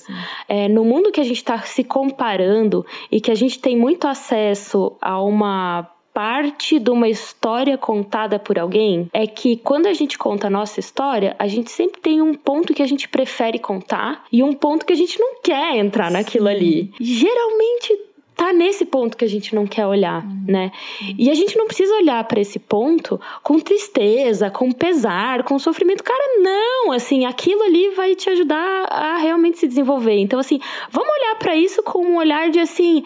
[0.48, 4.08] É, no mundo que a gente está se comparando e que a gente tem muito
[4.08, 10.18] acesso a uma parte de uma história contada por alguém é que quando a gente
[10.18, 14.24] conta a nossa história, a gente sempre tem um ponto que a gente prefere contar
[14.32, 16.94] e um ponto que a gente não quer entrar naquilo ali.
[17.02, 18.00] Geralmente
[18.36, 20.44] tá nesse ponto que a gente não quer olhar, uhum.
[20.48, 20.72] né?
[21.18, 26.04] E a gente não precisa olhar para esse ponto com tristeza, com pesar, com sofrimento.
[26.04, 30.18] Cara, não, assim, aquilo ali vai te ajudar a realmente se desenvolver.
[30.18, 30.60] Então, assim,
[30.92, 33.04] vamos olhar para isso com um olhar de assim,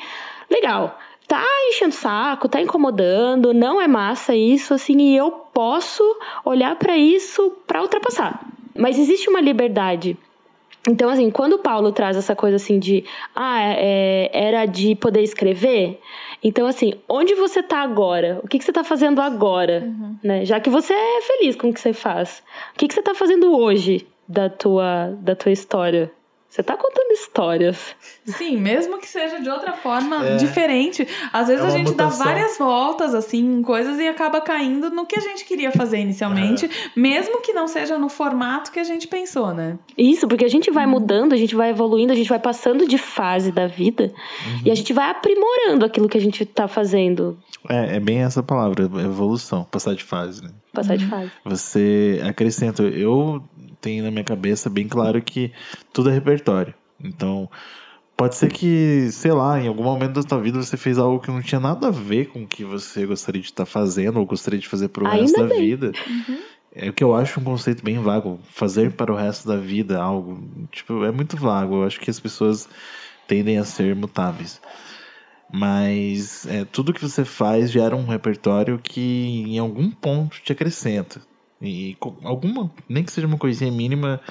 [0.49, 6.03] legal, tá enchendo saco, tá incomodando, não é massa isso, assim, e eu posso
[6.43, 8.43] olhar para isso para ultrapassar.
[8.75, 10.17] Mas existe uma liberdade.
[10.89, 15.21] Então, assim, quando o Paulo traz essa coisa assim de, ah, é, era de poder
[15.21, 15.99] escrever,
[16.43, 18.39] então, assim, onde você tá agora?
[18.43, 19.83] O que, que você tá fazendo agora?
[19.85, 20.15] Uhum.
[20.23, 20.45] Né?
[20.45, 22.41] Já que você é feliz com o que você faz.
[22.73, 26.11] O que, que você tá fazendo hoje da tua, da tua história?
[26.49, 27.95] Você tá contando histórias.
[28.25, 31.07] Sim, mesmo que seja de outra forma é, diferente.
[31.31, 32.17] Às vezes é a gente mutação.
[32.17, 35.99] dá várias voltas, assim, em coisas e acaba caindo no que a gente queria fazer
[35.99, 36.69] inicialmente, é.
[36.95, 39.77] mesmo que não seja no formato que a gente pensou, né?
[39.95, 40.91] Isso, porque a gente vai uhum.
[40.91, 44.61] mudando, a gente vai evoluindo, a gente vai passando de fase da vida uhum.
[44.65, 47.37] e a gente vai aprimorando aquilo que a gente tá fazendo.
[47.69, 50.49] É, é bem essa palavra, evolução, passar de fase, né?
[50.73, 51.31] Passar de fase.
[51.45, 53.43] Você acrescenta, eu
[53.81, 55.51] tenho na minha cabeça bem claro que
[55.93, 56.73] tudo é repertório.
[57.01, 57.49] Então,
[58.17, 61.31] pode ser que, sei lá, em algum momento da sua vida você fez algo que
[61.31, 64.59] não tinha nada a ver com o que você gostaria de estar fazendo ou gostaria
[64.59, 65.59] de fazer para o resto da bem.
[65.59, 65.91] vida.
[66.07, 66.39] Uhum.
[66.75, 68.39] É o que eu acho um conceito bem vago.
[68.51, 70.43] Fazer para o resto da vida algo.
[70.71, 71.77] Tipo, é muito vago.
[71.77, 72.69] Eu acho que as pessoas
[73.27, 74.61] tendem a ser mutáveis.
[75.51, 79.01] Mas é, tudo que você faz gera um repertório que
[79.47, 81.21] em algum ponto te acrescenta.
[81.61, 84.21] E alguma, nem que seja uma coisinha mínima,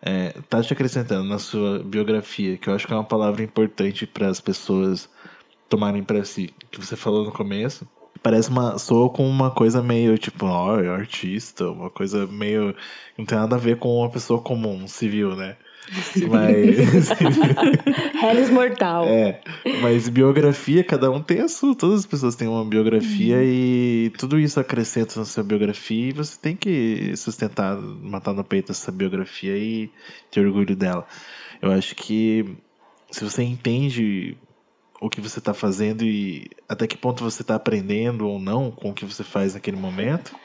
[0.00, 4.06] é, tá te acrescentando na sua biografia, que eu acho que é uma palavra importante
[4.06, 5.08] para as pessoas
[5.68, 6.54] tomarem para si.
[6.70, 7.86] Que você falou no começo.
[8.22, 8.78] Parece uma.
[8.78, 12.74] soa com uma coisa meio tipo, ó, oh, artista, uma coisa meio.
[13.16, 15.56] Não tem nada a ver com uma pessoa comum, civil, né?
[16.28, 17.08] Mas.
[18.20, 19.06] Harris Mortal.
[19.06, 19.40] É.
[19.82, 21.74] Mas biografia, cada um tem a sua.
[21.74, 23.42] Todas as pessoas têm uma biografia uhum.
[23.44, 28.72] e tudo isso acrescenta na sua biografia e você tem que sustentar, matar no peito
[28.72, 29.90] essa biografia e
[30.30, 31.06] ter orgulho dela.
[31.60, 32.56] Eu acho que
[33.10, 34.36] se você entende
[35.00, 38.90] o que você está fazendo e até que ponto você está aprendendo ou não com
[38.90, 40.36] o que você faz naquele momento,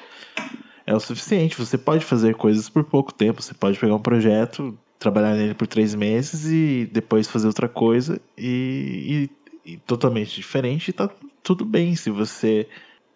[0.86, 1.58] é o suficiente.
[1.58, 3.42] Você pode fazer coisas por pouco tempo.
[3.42, 8.20] Você pode pegar um projeto, trabalhar nele por três meses e depois fazer outra coisa
[8.38, 9.30] e,
[9.66, 10.90] e, e totalmente diferente.
[10.90, 11.10] E tá
[11.44, 12.68] tudo bem se você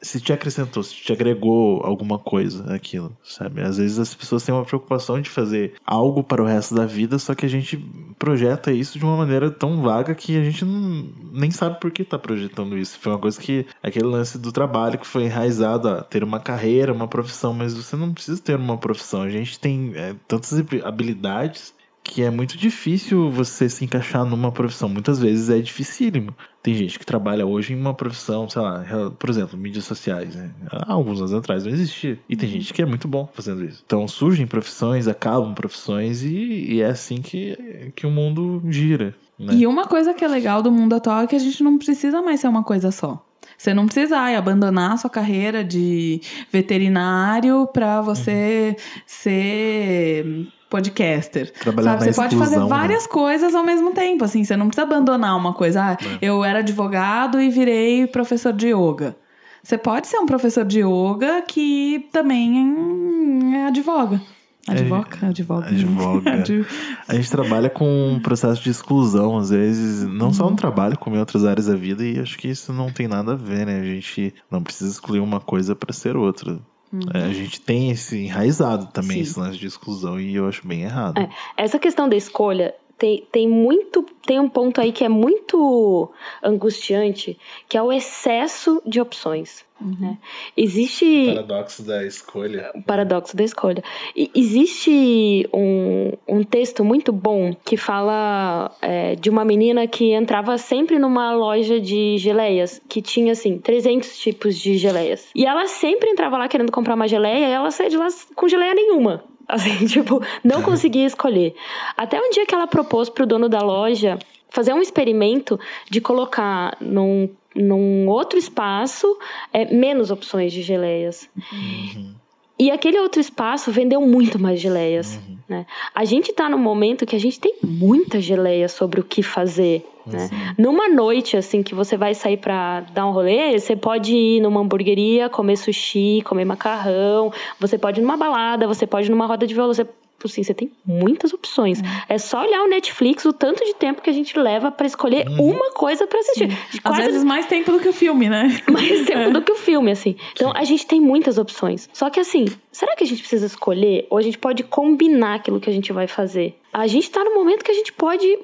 [0.02, 3.62] se te acrescentou, se te agregou alguma coisa aquilo, sabe?
[3.62, 7.20] Às vezes as pessoas têm uma preocupação de fazer algo para o resto da vida,
[7.20, 7.78] só que a gente
[8.18, 12.04] projeta isso de uma maneira tão vaga que a gente não, nem sabe por que
[12.04, 12.98] está projetando isso.
[12.98, 16.94] Foi uma coisa que aquele lance do trabalho que foi enraizado a ter uma carreira,
[16.94, 19.22] uma profissão, mas você não precisa ter uma profissão.
[19.22, 21.74] A gente tem é, tantas habilidades
[22.10, 24.90] que é muito difícil você se encaixar numa profissão.
[24.90, 26.36] Muitas vezes é dificílimo.
[26.64, 28.84] Tem gente que trabalha hoje em uma profissão, sei lá,
[29.18, 30.50] por exemplo, mídias sociais, né?
[30.72, 32.20] Há alguns anos atrás não existia.
[32.28, 33.84] E tem gente que é muito bom fazendo isso.
[33.86, 39.16] Então surgem profissões, acabam profissões e, e é assim que, que o mundo gira.
[39.38, 39.54] Né?
[39.54, 42.24] E uma coisa que é legal do mundo atual é que a gente não precisa
[42.24, 43.24] mais ser uma coisa só.
[43.56, 48.84] Você não precisa ai, abandonar a sua carreira de veterinário para você uhum.
[49.06, 51.52] ser podcaster.
[51.54, 52.06] Trabalhar sabe?
[52.06, 52.66] Você pode fazer né?
[52.68, 53.10] várias né?
[53.10, 55.82] coisas ao mesmo tempo, assim, você não precisa abandonar uma coisa.
[55.82, 56.18] Ah, é.
[56.22, 59.16] eu era advogado e virei professor de yoga.
[59.64, 64.22] Você pode ser um professor de yoga que também é advoga.
[64.68, 65.68] Advoca, advoga.
[65.68, 66.32] Advoga.
[67.08, 70.56] a gente trabalha com um processo de exclusão, às vezes, não só no uhum.
[70.56, 73.36] trabalho, como em outras áreas da vida, e acho que isso não tem nada a
[73.36, 73.80] ver, né?
[73.80, 76.60] A gente não precisa excluir uma coisa para ser outra.
[76.92, 77.02] Uhum.
[77.14, 79.22] É, a gente tem esse enraizado também, Sim.
[79.22, 81.20] esse lance de exclusão, e eu acho bem errado.
[81.20, 84.06] É, essa questão da escolha tem, tem muito.
[84.26, 86.12] Tem um ponto aí que é muito
[86.44, 89.64] angustiante, que é o excesso de opções.
[89.82, 89.96] Uhum.
[90.00, 90.18] Né?
[90.56, 91.06] Existe.
[91.30, 92.72] O paradoxo da escolha.
[92.76, 93.84] O paradoxo da escolha.
[94.16, 100.58] E existe um, um texto muito bom que fala é, de uma menina que entrava
[100.58, 105.28] sempre numa loja de geleias, que tinha, assim, 300 tipos de geleias.
[105.34, 108.48] E ela sempre entrava lá querendo comprar uma geleia e ela saía de lá com
[108.48, 109.24] geleia nenhuma.
[109.50, 111.56] Assim, tipo, não conseguia escolher.
[111.98, 114.20] Até um dia que ela propôs pro dono da loja
[114.50, 115.60] fazer um experimento
[115.90, 119.18] de colocar num num outro espaço
[119.52, 121.30] é, menos opções de geleias.
[121.52, 122.16] Uhum.
[122.60, 125.16] E aquele outro espaço vendeu muito mais geleias.
[125.16, 125.38] Uhum.
[125.48, 125.66] Né?
[125.96, 129.86] A gente está num momento que a gente tem muita geleia sobre o que fazer.
[130.06, 130.30] Né?
[130.58, 134.60] Numa noite, assim, que você vai sair para dar um rolê, você pode ir numa
[134.60, 139.48] hamburgueria, comer sushi, comer macarrão, você pode ir numa balada, você pode ir numa roda
[139.48, 139.88] de violão, você
[140.28, 141.82] assim, você tem muitas opções.
[142.08, 145.28] É só olhar o Netflix, o tanto de tempo que a gente leva pra escolher
[145.40, 146.52] uma coisa pra assistir.
[146.74, 148.62] Às Quase vezes mais tempo do que o filme, né?
[148.70, 150.16] mais tempo do que o filme, assim.
[150.34, 151.90] Então, a gente tem muitas opções.
[151.94, 154.08] Só que, assim, será que a gente precisa escolher?
[154.10, 156.56] Ou a gente pode combinar aquilo que a gente vai fazer?
[156.72, 158.40] A gente tá no momento que a gente pode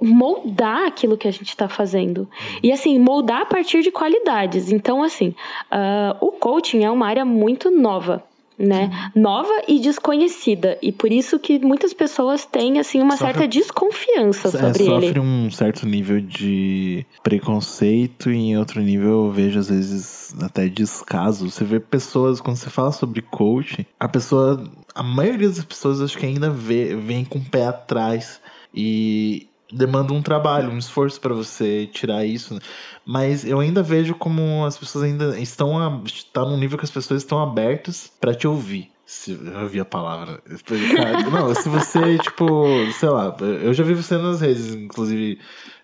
[0.00, 2.28] moldar aquilo que a gente tá fazendo.
[2.62, 4.70] E, assim, moldar a partir de qualidades.
[4.70, 5.34] Então, assim,
[5.70, 8.22] ah, o coaching é uma área muito nova.
[8.56, 9.10] Né?
[9.16, 10.78] Nova e desconhecida.
[10.80, 15.20] E por isso que muitas pessoas têm, assim, uma certa desconfiança É, sobre sofre ele.
[15.20, 21.50] um certo nível de preconceito e em outro nível eu vejo às vezes até descaso.
[21.50, 24.62] Você vê pessoas, quando você fala sobre coaching, a pessoa,
[24.94, 28.40] a maioria das pessoas acho que ainda vê, vem com o pé atrás
[28.72, 32.54] e demanda um trabalho, um esforço para você tirar isso.
[32.54, 32.60] né?
[33.04, 36.02] Mas eu ainda vejo como as pessoas ainda estão a,
[36.32, 38.90] tá num nível que as pessoas estão abertas para te ouvir.
[39.06, 40.42] Se, eu ouvi a palavra.
[41.30, 42.66] Não, se você, tipo,
[42.98, 45.38] sei lá, eu já vi você nas redes, inclusive,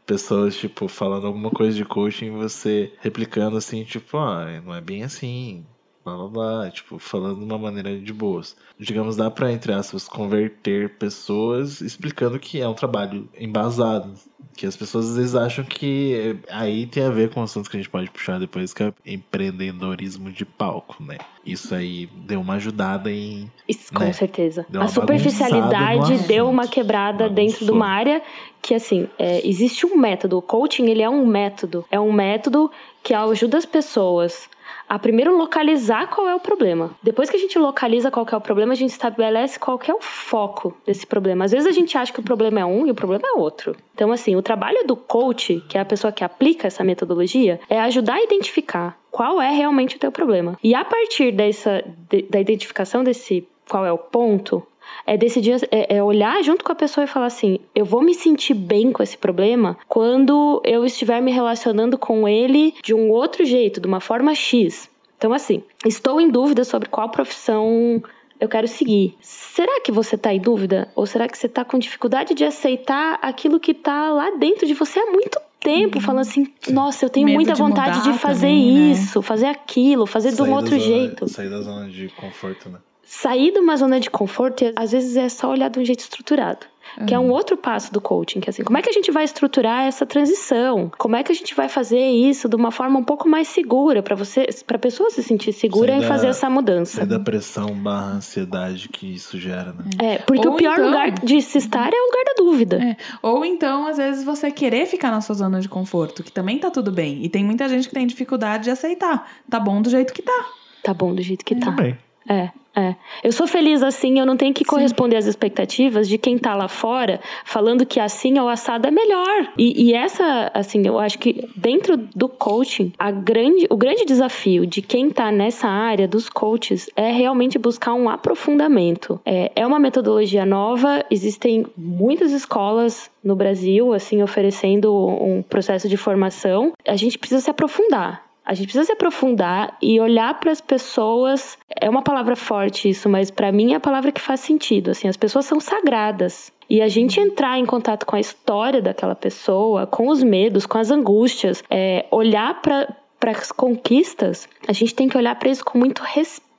[0.07, 4.81] pessoas, tipo, falando alguma coisa de coaching e você replicando assim, tipo, ah, não é
[4.81, 5.65] bem assim,
[6.05, 8.57] blá blá blá, tipo, falando de uma maneira de boas.
[8.79, 14.13] Digamos, dá pra, entre aspas, converter pessoas explicando que é um trabalho embasado.
[14.57, 17.77] Que as pessoas às vezes acham que aí tem a ver com o assunto que
[17.77, 21.17] a gente pode puxar depois, que é empreendedorismo de palco, né?
[21.47, 24.13] Isso aí deu uma ajudada em Isso, com né?
[24.13, 24.67] certeza.
[24.69, 27.77] Deu A superficialidade deu uma quebrada dentro de Bagunçou.
[27.77, 28.23] uma área
[28.61, 30.37] que, assim, é, existe um método.
[30.37, 31.85] O coaching, ele é um método.
[31.91, 32.71] É um método
[33.03, 34.49] que ajuda as pessoas
[34.89, 36.91] a primeiro localizar qual é o problema.
[37.03, 40.01] Depois que a gente localiza qual é o problema, a gente estabelece qual é o
[40.01, 41.45] foco desse problema.
[41.45, 43.77] Às vezes a gente acha que o problema é um e o problema é outro.
[43.95, 47.81] Então, assim, o trabalho do coach, que é a pessoa que aplica essa metodologia, é
[47.81, 50.57] ajudar a identificar qual é realmente o teu problema.
[50.63, 54.67] E a partir dessa, de- da identificação desse qual é o ponto,
[55.07, 58.15] é decidir, é, é olhar junto com a pessoa e falar assim: eu vou me
[58.15, 63.45] sentir bem com esse problema quando eu estiver me relacionando com ele de um outro
[63.45, 64.89] jeito, de uma forma X.
[65.17, 68.03] Então, assim, estou em dúvida sobre qual profissão
[68.41, 69.15] eu quero seguir.
[69.21, 70.91] Será que você está em dúvida?
[70.97, 74.73] Ou será que você está com dificuldade de aceitar aquilo que está lá dentro de
[74.73, 78.47] você há muito tempo, falando assim, nossa, eu tenho Medo muita de vontade de fazer
[78.47, 78.93] também, né?
[78.93, 81.29] isso, fazer aquilo, fazer de sair um da outro zona- jeito.
[81.29, 82.79] Sair da zona de conforto, né?
[83.13, 85.99] Sair de uma zona de conforto, e às vezes é só olhar de um jeito
[85.99, 86.65] estruturado.
[87.07, 89.11] Que é um outro passo do coaching, que é assim, como é que a gente
[89.13, 90.91] vai estruturar essa transição?
[90.99, 94.01] Como é que a gente vai fazer isso de uma forma um pouco mais segura
[94.03, 97.05] para você, para pessoa se sentir segura em da- fazer essa mudança?
[97.07, 99.85] Da pressão barra ansiedade que isso gera, né?
[100.01, 102.77] É, porque Ou o pior então- lugar de se estar é o lugar da dúvida.
[102.83, 102.97] É.
[103.23, 106.71] Ou então, às vezes, você querer ficar na sua zona de conforto, que também tá
[106.71, 107.25] tudo bem.
[107.25, 109.31] E tem muita gente que tem dificuldade de aceitar.
[109.49, 110.45] Tá bom do jeito que tá.
[110.83, 111.67] Tá bom do jeito que tá.
[111.67, 111.97] Também.
[112.29, 112.95] É, é.
[113.25, 116.69] Eu sou feliz assim, eu não tenho que corresponder às expectativas de quem tá lá
[116.69, 119.53] fora falando que assim ou assado é melhor.
[119.59, 124.65] E, e essa, assim, eu acho que dentro do coaching, a grande, o grande desafio
[124.67, 129.21] de quem tá nessa área dos coaches é realmente buscar um aprofundamento.
[129.27, 135.97] É, é uma metodologia nova, existem muitas escolas no Brasil, assim, oferecendo um processo de
[135.97, 136.73] formação.
[136.87, 138.30] A gente precisa se aprofundar.
[138.45, 141.59] A gente precisa se aprofundar e olhar para as pessoas.
[141.81, 144.91] É uma palavra forte isso, mas para mim é a palavra que faz sentido.
[144.91, 146.53] Assim, as pessoas são sagradas.
[146.69, 150.79] E a gente entrar em contato com a história daquela pessoa, com os medos, com
[150.79, 152.87] as angústias, é, olhar para
[153.27, 156.50] as conquistas, a gente tem que olhar para isso com muito respeito.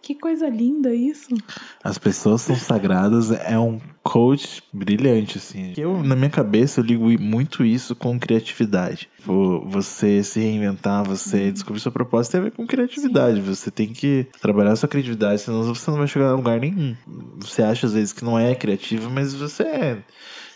[0.00, 1.28] Que coisa linda isso.
[1.82, 5.74] As pessoas são sagradas é um coach brilhante, assim.
[5.76, 9.08] Eu, na minha cabeça, eu ligo muito isso com criatividade.
[9.66, 13.40] Você se reinventar, você descobrir sua proposta tem a ver com criatividade.
[13.40, 16.96] Você tem que trabalhar sua criatividade, senão você não vai chegar a lugar nenhum.
[17.38, 19.98] Você acha às vezes que não é criativo, mas você é.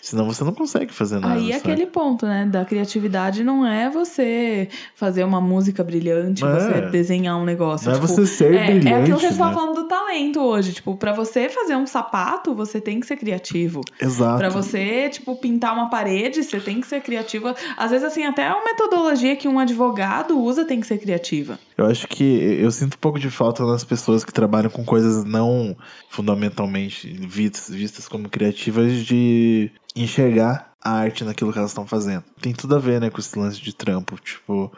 [0.04, 1.32] Senão você não consegue fazer nada.
[1.32, 2.44] Aí é aquele ponto, né?
[2.44, 6.46] Da criatividade não é você fazer uma música brilhante, É.
[6.46, 7.86] você desenhar um negócio.
[7.86, 8.88] Não é tipo, você ser é, brilhante.
[8.88, 9.38] É aquilo que você né?
[9.38, 10.74] tava falando do talento hoje.
[10.74, 13.80] Tipo, pra você fazer um sapato, você tem que ser criativo.
[13.98, 14.36] Exato.
[14.36, 17.56] Pra você, tipo, pintar uma parede, você tem que ser criativa.
[17.74, 21.58] Às vezes, assim, até a metodologia que um advogado usa tem que ser criativa.
[21.78, 22.22] Eu acho que
[22.60, 25.74] eu sinto um pouco de falta nas pessoas que trabalham com coisas não
[26.10, 32.24] fundamentalmente vistas, vistas como criativas de enxergar a arte naquilo que elas estão fazendo.
[32.40, 34.70] Tem tudo a ver, né, com esse lance de trampo, tipo,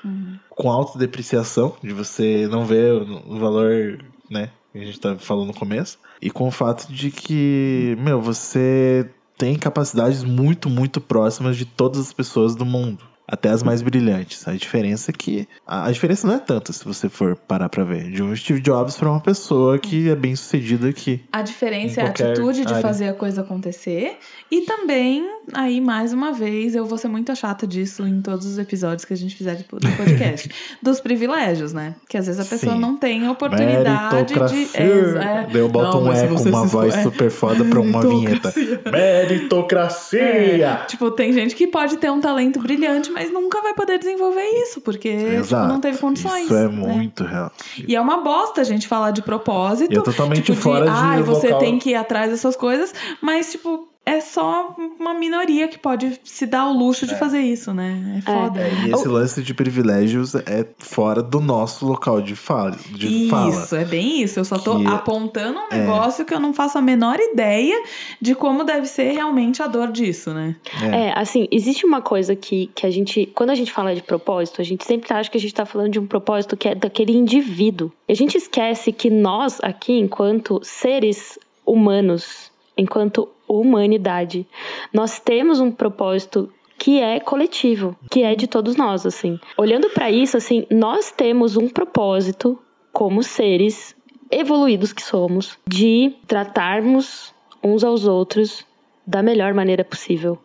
[0.49, 3.99] com autodepreciação, de você não ver o o valor,
[4.31, 8.21] né, que a gente tá falando no começo, e com o fato de que, meu,
[8.21, 13.05] você tem capacidades muito, muito próximas de todas as pessoas do mundo.
[13.27, 14.47] Até as mais brilhantes.
[14.47, 15.49] A diferença é que.
[15.67, 18.11] A, a diferença não é tanta se você for parar pra ver.
[18.11, 21.23] De um Steve Jobs pra uma pessoa que é bem sucedida aqui.
[21.33, 22.83] A diferença é a atitude de área.
[22.83, 24.19] fazer a coisa acontecer.
[24.51, 28.59] E também, aí, mais uma vez, eu vou ser muito chata disso em todos os
[28.59, 30.51] episódios que a gente fizer do podcast.
[30.83, 31.95] dos privilégios, né?
[32.09, 32.81] Que às vezes a pessoa Sim.
[32.81, 34.39] não tem a oportunidade de.
[34.39, 34.69] Meritocracia.
[34.75, 37.03] É, Daí eu boto Não, um eco, uma voz é.
[37.03, 38.53] super foda pra uma vinheta.
[38.91, 40.23] Meritocracia.
[40.23, 40.81] Meritocracia!
[40.87, 44.79] Tipo, tem gente que pode ter um talento brilhante, mas nunca vai poder desenvolver isso,
[44.83, 46.45] porque tipo, não teve condições.
[46.45, 46.69] Isso é né?
[46.69, 47.51] muito real.
[47.89, 49.91] E é uma bosta a gente falar de propósito.
[49.91, 52.93] E é totalmente tipo, fora de Ai, você local." tem que ir atrás dessas coisas,
[53.23, 57.75] mas, tipo, é só uma minoria que pode se dar o luxo de fazer isso,
[57.75, 58.19] né?
[58.19, 58.61] É foda.
[58.87, 62.79] E esse lance de privilégios é fora do nosso local de fala.
[62.91, 63.51] De fala.
[63.51, 64.39] Isso, é bem isso.
[64.39, 67.83] Eu só tô Que- apontando um negócio que eu não faço a menor ideia
[68.21, 70.55] de como deve ser realmente a dor disso, né?
[70.93, 74.61] É, assim, existe uma coisa que, que a gente, quando a gente fala de propósito,
[74.61, 77.13] a gente sempre acha que a gente tá falando de um propósito que é daquele
[77.13, 77.91] indivíduo.
[78.09, 81.37] E a gente esquece que nós, aqui, enquanto seres
[81.67, 84.47] humanos, enquanto humanidade,
[84.93, 89.39] nós temos um propósito que é coletivo, que é de todos nós, assim.
[89.57, 92.59] Olhando pra isso, assim, nós temos um propósito
[92.93, 93.97] como seres
[94.31, 97.33] evoluídos que somos de tratarmos
[97.63, 98.65] uns aos outros
[99.07, 100.39] da melhor maneira possível.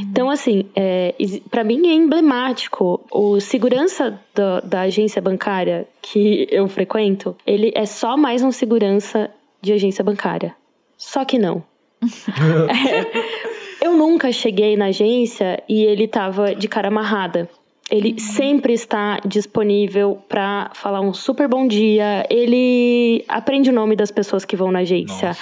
[0.00, 1.14] Então, assim, é,
[1.50, 3.04] para mim é emblemático.
[3.10, 9.30] O segurança da, da agência bancária que eu frequento, ele é só mais um segurança
[9.60, 10.54] de agência bancária.
[10.96, 11.62] Só que não.
[12.02, 17.48] É, eu nunca cheguei na agência e ele tava de cara amarrada.
[17.90, 22.26] Ele sempre está disponível para falar um super bom dia.
[22.28, 25.34] Ele aprende o nome das pessoas que vão na agência.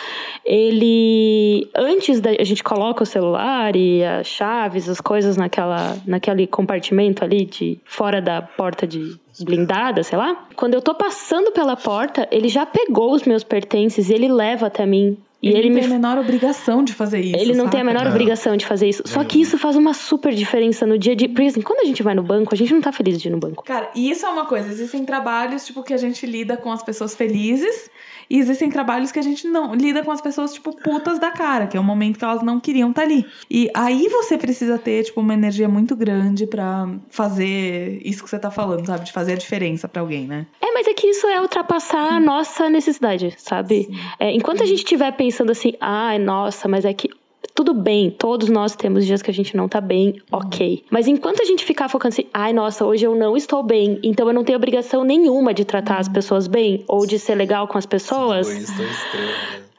[0.45, 6.47] Ele antes da a gente coloca o celular e as chaves, as coisas naquela naquele
[6.47, 10.47] compartimento ali de fora da porta de blindada, sei lá.
[10.55, 14.69] Quando eu tô passando pela porta, ele já pegou os meus pertences e ele leva
[14.69, 15.19] até mim.
[15.43, 17.37] E ele, ele, não me tem a menor obrigação de fazer isso.
[17.37, 19.03] ele não tem a menor obrigação de fazer isso.
[19.05, 21.29] Só que isso faz uma super diferença no dia de.
[21.29, 23.31] Porque assim, quando a gente vai no banco, a gente não tá feliz de ir
[23.31, 23.63] no banco.
[23.63, 24.69] Cara, e isso é uma coisa.
[24.69, 27.91] Existem trabalhos, tipo, que a gente lida com as pessoas felizes.
[28.29, 31.67] E existem trabalhos que a gente não lida com as pessoas, tipo, putas da cara,
[31.67, 33.25] que é o momento que elas não queriam estar ali.
[33.51, 38.39] E aí você precisa ter, tipo, uma energia muito grande pra fazer isso que você
[38.39, 39.05] tá falando, sabe?
[39.05, 40.47] De fazer a diferença pra alguém, né?
[40.61, 43.89] É, mas é que isso é ultrapassar a nossa necessidade, sabe?
[44.19, 47.09] É, enquanto a gente estiver pensando assim, ai, nossa, mas é que.
[47.55, 50.85] Tudo bem, todos nós temos dias que a gente não tá bem, ok.
[50.91, 54.27] Mas enquanto a gente ficar focando assim, ai, nossa, hoje eu não estou bem, então
[54.29, 57.79] eu não tenho obrigação nenhuma de tratar as pessoas bem ou de ser legal com
[57.79, 58.47] as pessoas.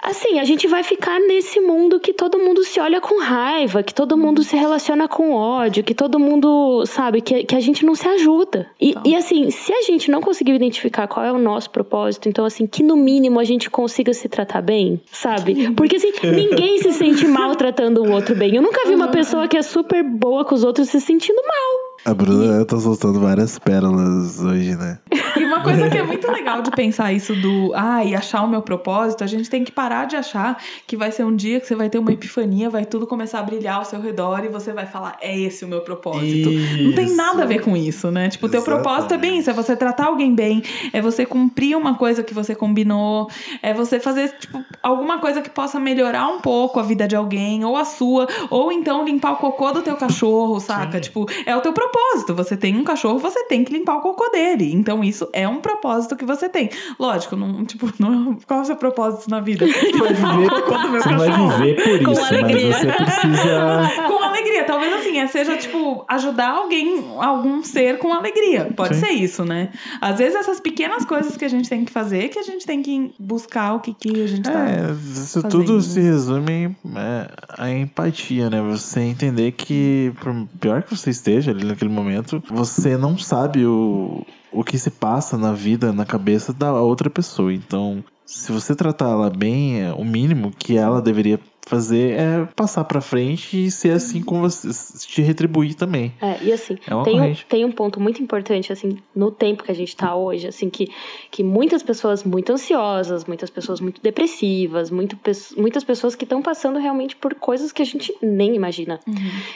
[0.08, 3.94] Assim, a gente vai ficar nesse mundo que todo mundo se olha com raiva, que
[3.94, 7.94] todo mundo se relaciona com ódio, que todo mundo, sabe, que, que a gente não
[7.94, 8.68] se ajuda.
[8.80, 12.46] E, e assim, se a gente não conseguiu identificar qual é o nosso propósito, então
[12.46, 15.74] assim, que no mínimo a gente consiga se tratar bem, sabe?
[15.74, 18.56] Porque assim, ninguém se sente mal tratando o outro bem.
[18.56, 21.88] Eu nunca vi uma pessoa que é super boa com os outros se sentindo mal.
[22.06, 25.00] A Bruna tá soltando várias pérolas hoje, né?
[25.58, 28.62] Uma coisa que é muito legal de pensar isso do, ah, e achar o meu
[28.62, 31.76] propósito, a gente tem que parar de achar que vai ser um dia que você
[31.76, 34.86] vai ter uma epifania, vai tudo começar a brilhar ao seu redor e você vai
[34.86, 36.50] falar, é esse o meu propósito.
[36.50, 37.16] Não tem Isso.
[37.16, 38.30] nada a ver com isso, né?
[38.30, 40.62] Tipo, o teu propósito é bem isso, é você tratar alguém bem,
[40.94, 43.30] é você cumprir uma coisa que você combinou,
[43.62, 47.66] é você fazer, tipo, alguma coisa que possa melhorar um pouco a vida de alguém,
[47.66, 51.00] ou a sua, ou então limpar o cocô do teu cachorro, saca?
[51.00, 52.36] Tipo, é o teu propósito.
[52.36, 54.72] Você tem um cachorro, você tem que limpar o cocô dele.
[54.74, 56.70] Então, isso é um propósito que você tem.
[57.00, 59.66] Lógico, não, tipo, não, qual é o seu propósito na vida?
[59.98, 62.74] Vai viver, você vai viver por isso, mas alegria.
[62.74, 63.92] você precisa.
[64.38, 64.64] Alegria.
[64.64, 68.72] Talvez assim, é, seja tipo ajudar alguém, algum ser com alegria.
[68.76, 69.06] Pode Sim.
[69.06, 69.72] ser isso, né?
[70.00, 72.82] Às vezes essas pequenas coisas que a gente tem que fazer, que a gente tem
[72.82, 74.70] que buscar o que, que a gente tá.
[74.70, 75.82] É, isso fazendo, tudo né?
[75.82, 78.62] se resume é, a empatia, né?
[78.62, 84.26] Você entender que, por pior que você esteja ali naquele momento, você não sabe o,
[84.52, 87.54] o que se passa na vida, na cabeça da outra pessoa.
[87.54, 92.84] Então, se você tratar ela bem, é, o mínimo que ela deveria fazer é passar
[92.86, 94.70] pra frente e ser assim com você,
[95.08, 96.14] te retribuir também.
[96.22, 99.72] É, e assim, É tem, um, tem um ponto muito importante, assim, no tempo que
[99.72, 100.88] a gente tá hoje, assim, que,
[101.30, 105.18] que muitas pessoas muito ansiosas, muitas pessoas muito depressivas, muito,
[105.58, 109.00] muitas pessoas que estão passando realmente por coisas que a gente nem imagina.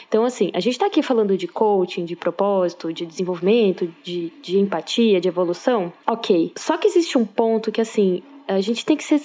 [0.08, 4.58] Então, assim, a gente tá aqui falando de coaching, de propósito, de desenvolvimento, de, de
[4.58, 5.92] empatia, de evolução.
[6.06, 6.52] Ok.
[6.56, 9.20] Só que existe um ponto que, assim, a gente tem que ser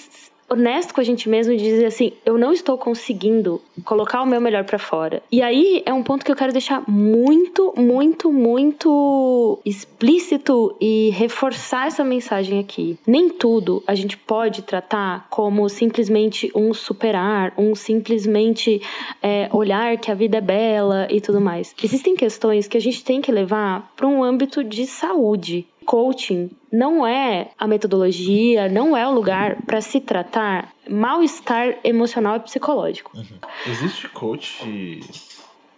[0.48, 4.40] honesto com a gente mesmo e dizer assim, eu não estou conseguindo colocar o meu
[4.40, 5.22] melhor para fora.
[5.30, 11.86] E aí é um ponto que eu quero deixar muito, muito, muito explícito e reforçar
[11.86, 12.98] essa mensagem aqui.
[13.06, 18.80] Nem tudo a gente pode tratar como simplesmente um superar, um simplesmente
[19.22, 21.74] é, olhar que a vida é bela e tudo mais.
[21.82, 27.06] Existem questões que a gente tem que levar para um âmbito de saúde coaching não
[27.06, 33.16] é a metodologia, não é o lugar para se tratar mal-estar emocional e psicológico.
[33.16, 33.38] Uhum.
[33.66, 35.00] Existe coach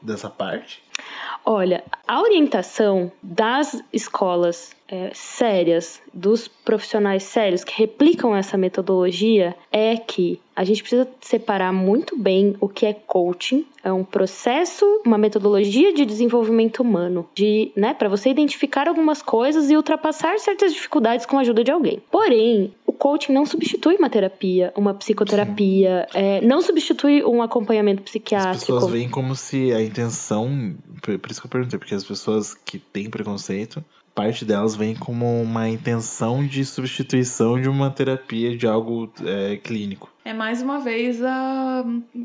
[0.02, 0.82] dessa parte?
[1.44, 9.96] Olha, a orientação das escolas é, sérias, dos profissionais sérios que replicam essa metodologia, é
[9.96, 15.16] que a gente precisa separar muito bem o que é coaching, é um processo, uma
[15.16, 21.24] metodologia de desenvolvimento humano, de, né, para você identificar algumas coisas e ultrapassar certas dificuldades
[21.24, 22.02] com a ajuda de alguém.
[22.10, 28.56] Porém, o coaching não substitui uma terapia, uma psicoterapia, é, não substitui um acompanhamento psiquiátrico.
[28.56, 32.54] As pessoas veem como se a intenção, por isso que eu perguntei, porque as pessoas
[32.54, 38.66] que têm preconceito parte delas vem como uma intenção de substituição de uma terapia de
[38.66, 40.10] algo é, clínico.
[40.24, 41.84] É mais uma vez a,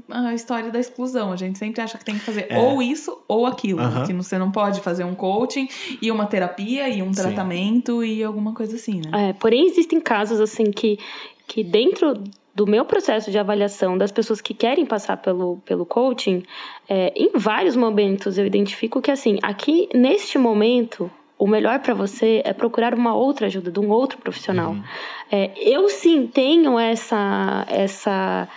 [0.09, 1.31] a história da exclusão.
[1.31, 2.59] A gente sempre acha que tem que fazer é.
[2.59, 3.79] ou isso ou aquilo.
[4.05, 5.69] Que você não pode fazer um coaching
[6.01, 7.21] e uma terapia e um Sim.
[7.21, 9.29] tratamento e alguma coisa assim, né?
[9.29, 10.99] É, porém, existem casos assim que,
[11.47, 12.21] que dentro
[12.55, 16.41] do meu processo de avaliação das pessoas que querem passar pelo, pelo coaching,
[16.87, 22.41] é, em vários momentos eu identifico que, assim, aqui neste momento, o melhor para você
[22.45, 24.71] é procurar uma outra ajuda de um outro profissional.
[24.71, 24.83] Uhum.
[25.29, 28.47] É, eu sim tenho essa essa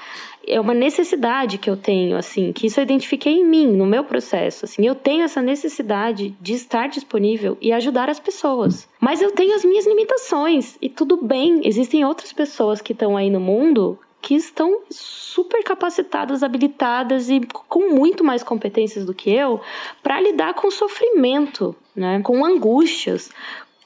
[0.48, 4.04] é uma necessidade que eu tenho, assim, que isso eu identifiquei em mim, no meu
[4.04, 8.88] processo, assim, eu tenho essa necessidade de estar disponível e ajudar as pessoas.
[9.00, 13.30] Mas eu tenho as minhas limitações e tudo bem, existem outras pessoas que estão aí
[13.30, 19.60] no mundo que estão super capacitadas, habilitadas e com muito mais competências do que eu
[20.02, 22.20] para lidar com sofrimento, né?
[22.22, 23.30] com angústias,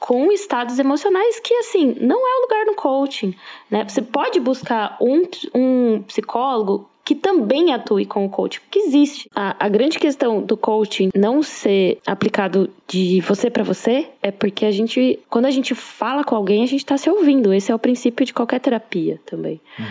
[0.03, 3.33] com estados emocionais que, assim, não é o lugar no coaching,
[3.71, 3.85] né?
[3.87, 5.21] Você pode buscar um,
[5.55, 9.29] um psicólogo que também atue com o coaching, porque existe.
[9.33, 14.65] A, a grande questão do coaching não ser aplicado de você para você é porque
[14.65, 17.53] a gente, quando a gente fala com alguém, a gente está se ouvindo.
[17.53, 19.61] Esse é o princípio de qualquer terapia também.
[19.79, 19.85] Uhum.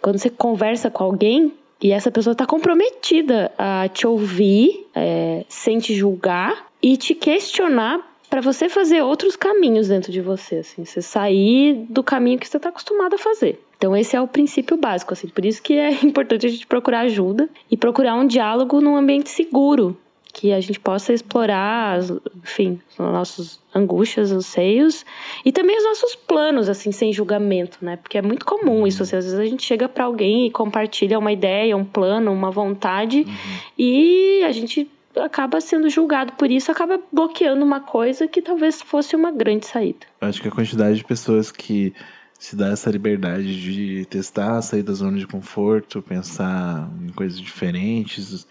[0.00, 1.52] Quando você conversa com alguém
[1.82, 8.06] e essa pessoa está comprometida a te ouvir, é, sem te julgar e te questionar
[8.28, 12.56] para você fazer outros caminhos dentro de você, assim, você sair do caminho que você
[12.56, 13.60] está acostumado a fazer.
[13.76, 17.00] Então esse é o princípio básico, assim, por isso que é importante a gente procurar
[17.00, 19.96] ajuda e procurar um diálogo num ambiente seguro,
[20.32, 21.98] que a gente possa explorar,
[22.42, 25.04] enfim, as nossas angústias, anseios
[25.44, 27.96] e também os nossos planos, assim, sem julgamento, né?
[27.96, 31.18] Porque é muito comum isso, assim, às vezes a gente chega para alguém e compartilha
[31.18, 33.34] uma ideia, um plano, uma vontade uhum.
[33.76, 34.88] e a gente
[35.22, 40.06] acaba sendo julgado por isso, acaba bloqueando uma coisa que talvez fosse uma grande saída.
[40.20, 41.92] Acho que a quantidade de pessoas que
[42.38, 48.46] se dá essa liberdade de testar, sair da zona de conforto, pensar em coisas diferentes,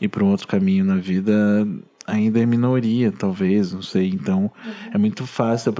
[0.00, 1.66] ir para um outro caminho na vida
[2.06, 4.08] ainda é minoria, talvez, não sei.
[4.08, 4.90] Então, uhum.
[4.94, 5.74] é muito fácil a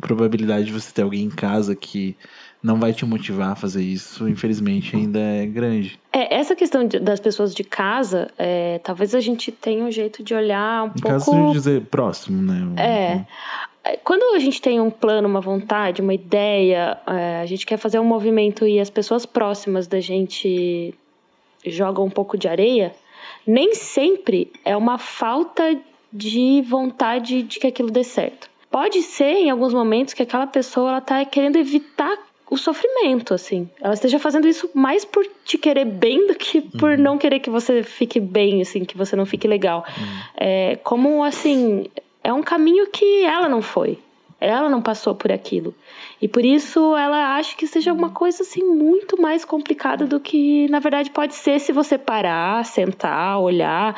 [0.00, 2.16] probabilidade de você ter alguém em casa que
[2.62, 5.98] não vai te motivar a fazer isso, infelizmente, ainda é grande.
[6.12, 10.22] É, essa questão de, das pessoas de casa, é, talvez a gente tenha um jeito
[10.22, 11.08] de olhar um em pouco...
[11.08, 12.60] caso de dizer próximo, né?
[12.76, 13.90] É.
[13.92, 13.96] é.
[14.04, 17.98] Quando a gente tem um plano, uma vontade, uma ideia, é, a gente quer fazer
[17.98, 20.94] um movimento e as pessoas próximas da gente
[21.64, 22.92] jogam um pouco de areia,
[23.46, 25.78] nem sempre é uma falta
[26.12, 28.50] de vontade de que aquilo dê certo.
[28.70, 32.16] Pode ser em alguns momentos que aquela pessoa ela tá querendo evitar
[32.50, 33.70] o sofrimento, assim.
[33.80, 36.98] Ela esteja fazendo isso mais por te querer bem do que por uhum.
[36.98, 39.86] não querer que você fique bem, assim, que você não fique legal.
[39.96, 40.04] Uhum.
[40.36, 41.86] É como, assim,
[42.24, 43.98] é um caminho que ela não foi.
[44.40, 45.74] Ela não passou por aquilo.
[46.20, 50.66] E por isso ela acha que seja uma coisa assim muito mais complicada do que
[50.68, 53.94] na verdade pode ser se você parar, sentar, olhar,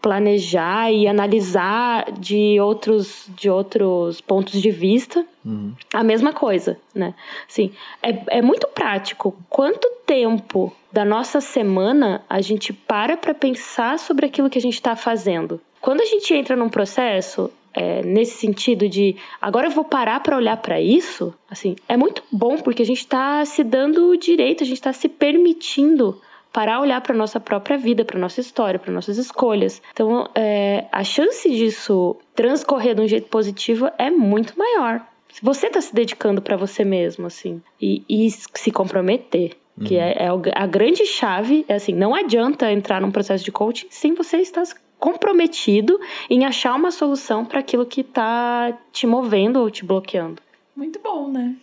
[0.00, 5.24] planejar e analisar de outros de outros pontos de vista.
[5.44, 5.72] Uhum.
[5.92, 7.14] A mesma coisa, né?
[7.48, 7.72] Assim,
[8.02, 9.36] é, é muito prático.
[9.48, 14.74] Quanto tempo da nossa semana a gente para para pensar sobre aquilo que a gente
[14.74, 15.60] está fazendo?
[15.80, 20.36] Quando a gente entra num processo, é, nesse sentido de agora eu vou parar para
[20.36, 24.64] olhar para isso, assim, é muito bom porque a gente está se dando o direito,
[24.64, 26.20] a gente está se permitindo
[26.58, 29.80] parar a olhar para nossa própria vida, para nossa história, para nossas escolhas.
[29.92, 35.00] Então, é, a chance disso transcorrer de um jeito positivo é muito maior.
[35.32, 39.56] Se você está se dedicando para você mesmo, assim, e, e se comprometer.
[39.84, 43.86] Que é, é a grande chave, é assim, não adianta entrar num processo de coaching
[43.88, 44.64] sem você estar
[44.98, 50.42] comprometido em achar uma solução para aquilo que tá te movendo ou te bloqueando.
[50.74, 51.54] Muito bom, né?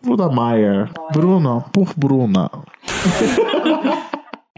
[0.00, 0.90] Bruna Maier.
[1.12, 2.50] Bruna, por Bruna.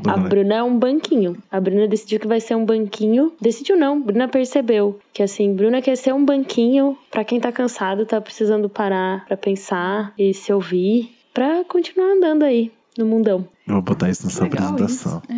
[0.07, 1.37] A Bruna é um banquinho.
[1.51, 3.33] A Bruna decidiu que vai ser um banquinho.
[3.41, 8.07] Decidiu não, Bruna percebeu que assim, Bruna quer ser um banquinho pra quem tá cansado,
[8.07, 13.47] tá precisando parar pra pensar e se ouvir, pra continuar andando aí no mundão.
[13.67, 15.23] Eu vou botar isso nessa Legal apresentação.
[15.25, 15.33] isso.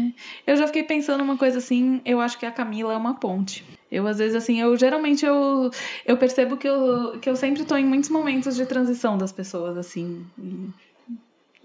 [0.46, 0.52] É.
[0.52, 3.64] Eu já fiquei pensando uma coisa assim, eu acho que a Camila é uma ponte.
[3.90, 5.70] Eu, às vezes, assim, eu geralmente eu,
[6.06, 9.76] eu percebo que eu, que eu sempre tô em muitos momentos de transição das pessoas,
[9.76, 10.24] assim.
[10.38, 10.70] E,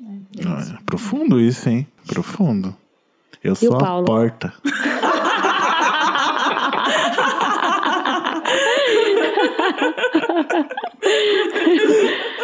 [0.02, 0.50] é, é isso.
[0.50, 1.88] Olha, profundo isso, hein?
[2.06, 2.76] Profundo.
[3.48, 4.54] Eu o sou a porta.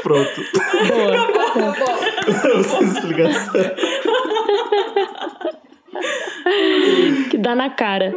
[0.01, 0.41] Pronto.
[0.87, 2.63] Boa.
[2.63, 3.53] Sem explicação.
[7.29, 8.13] que dá na cara.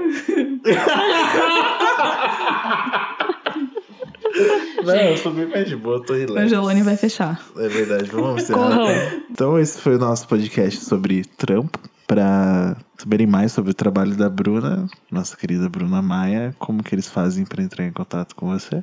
[4.85, 6.47] Não, eu tô bem mais de boa, eu tô O relax.
[6.47, 7.41] Angelone vai fechar.
[7.57, 9.15] É verdade, vamos encerrar.
[9.31, 11.76] Então esse foi o nosso podcast sobre trampo.
[12.17, 17.07] Pra saberem mais sobre o trabalho da Bruna, nossa querida Bruna Maia, como que eles
[17.07, 18.83] fazem pra entrar em contato com você?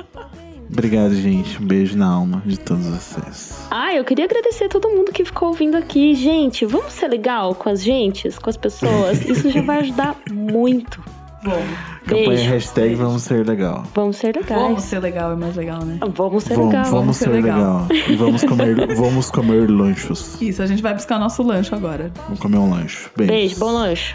[0.68, 1.62] Obrigado, gente.
[1.62, 3.64] Um beijo na alma de todos vocês.
[3.70, 6.14] Ah, eu queria agradecer a todo mundo que ficou ouvindo aqui.
[6.16, 9.24] Gente, vamos ser legal com as gentes, com as pessoas.
[9.24, 11.00] Isso já vai ajudar muito.
[11.42, 12.50] Campanha Beijo.
[12.50, 13.84] hashtag vamos ser legal.
[13.94, 14.62] Vamos ser legais.
[14.62, 15.98] Vamos ser legal, é mais legal, né?
[16.14, 16.90] Vamos ser Vamos, legal.
[16.90, 17.86] vamos ser legal.
[17.90, 20.40] E vamos comer, vamos comer lanchos.
[20.40, 22.12] Isso, a gente vai buscar nosso lanche agora.
[22.24, 23.08] Vamos comer um lanche.
[23.16, 23.32] Beijo.
[23.32, 24.14] Beijo, bom lanche.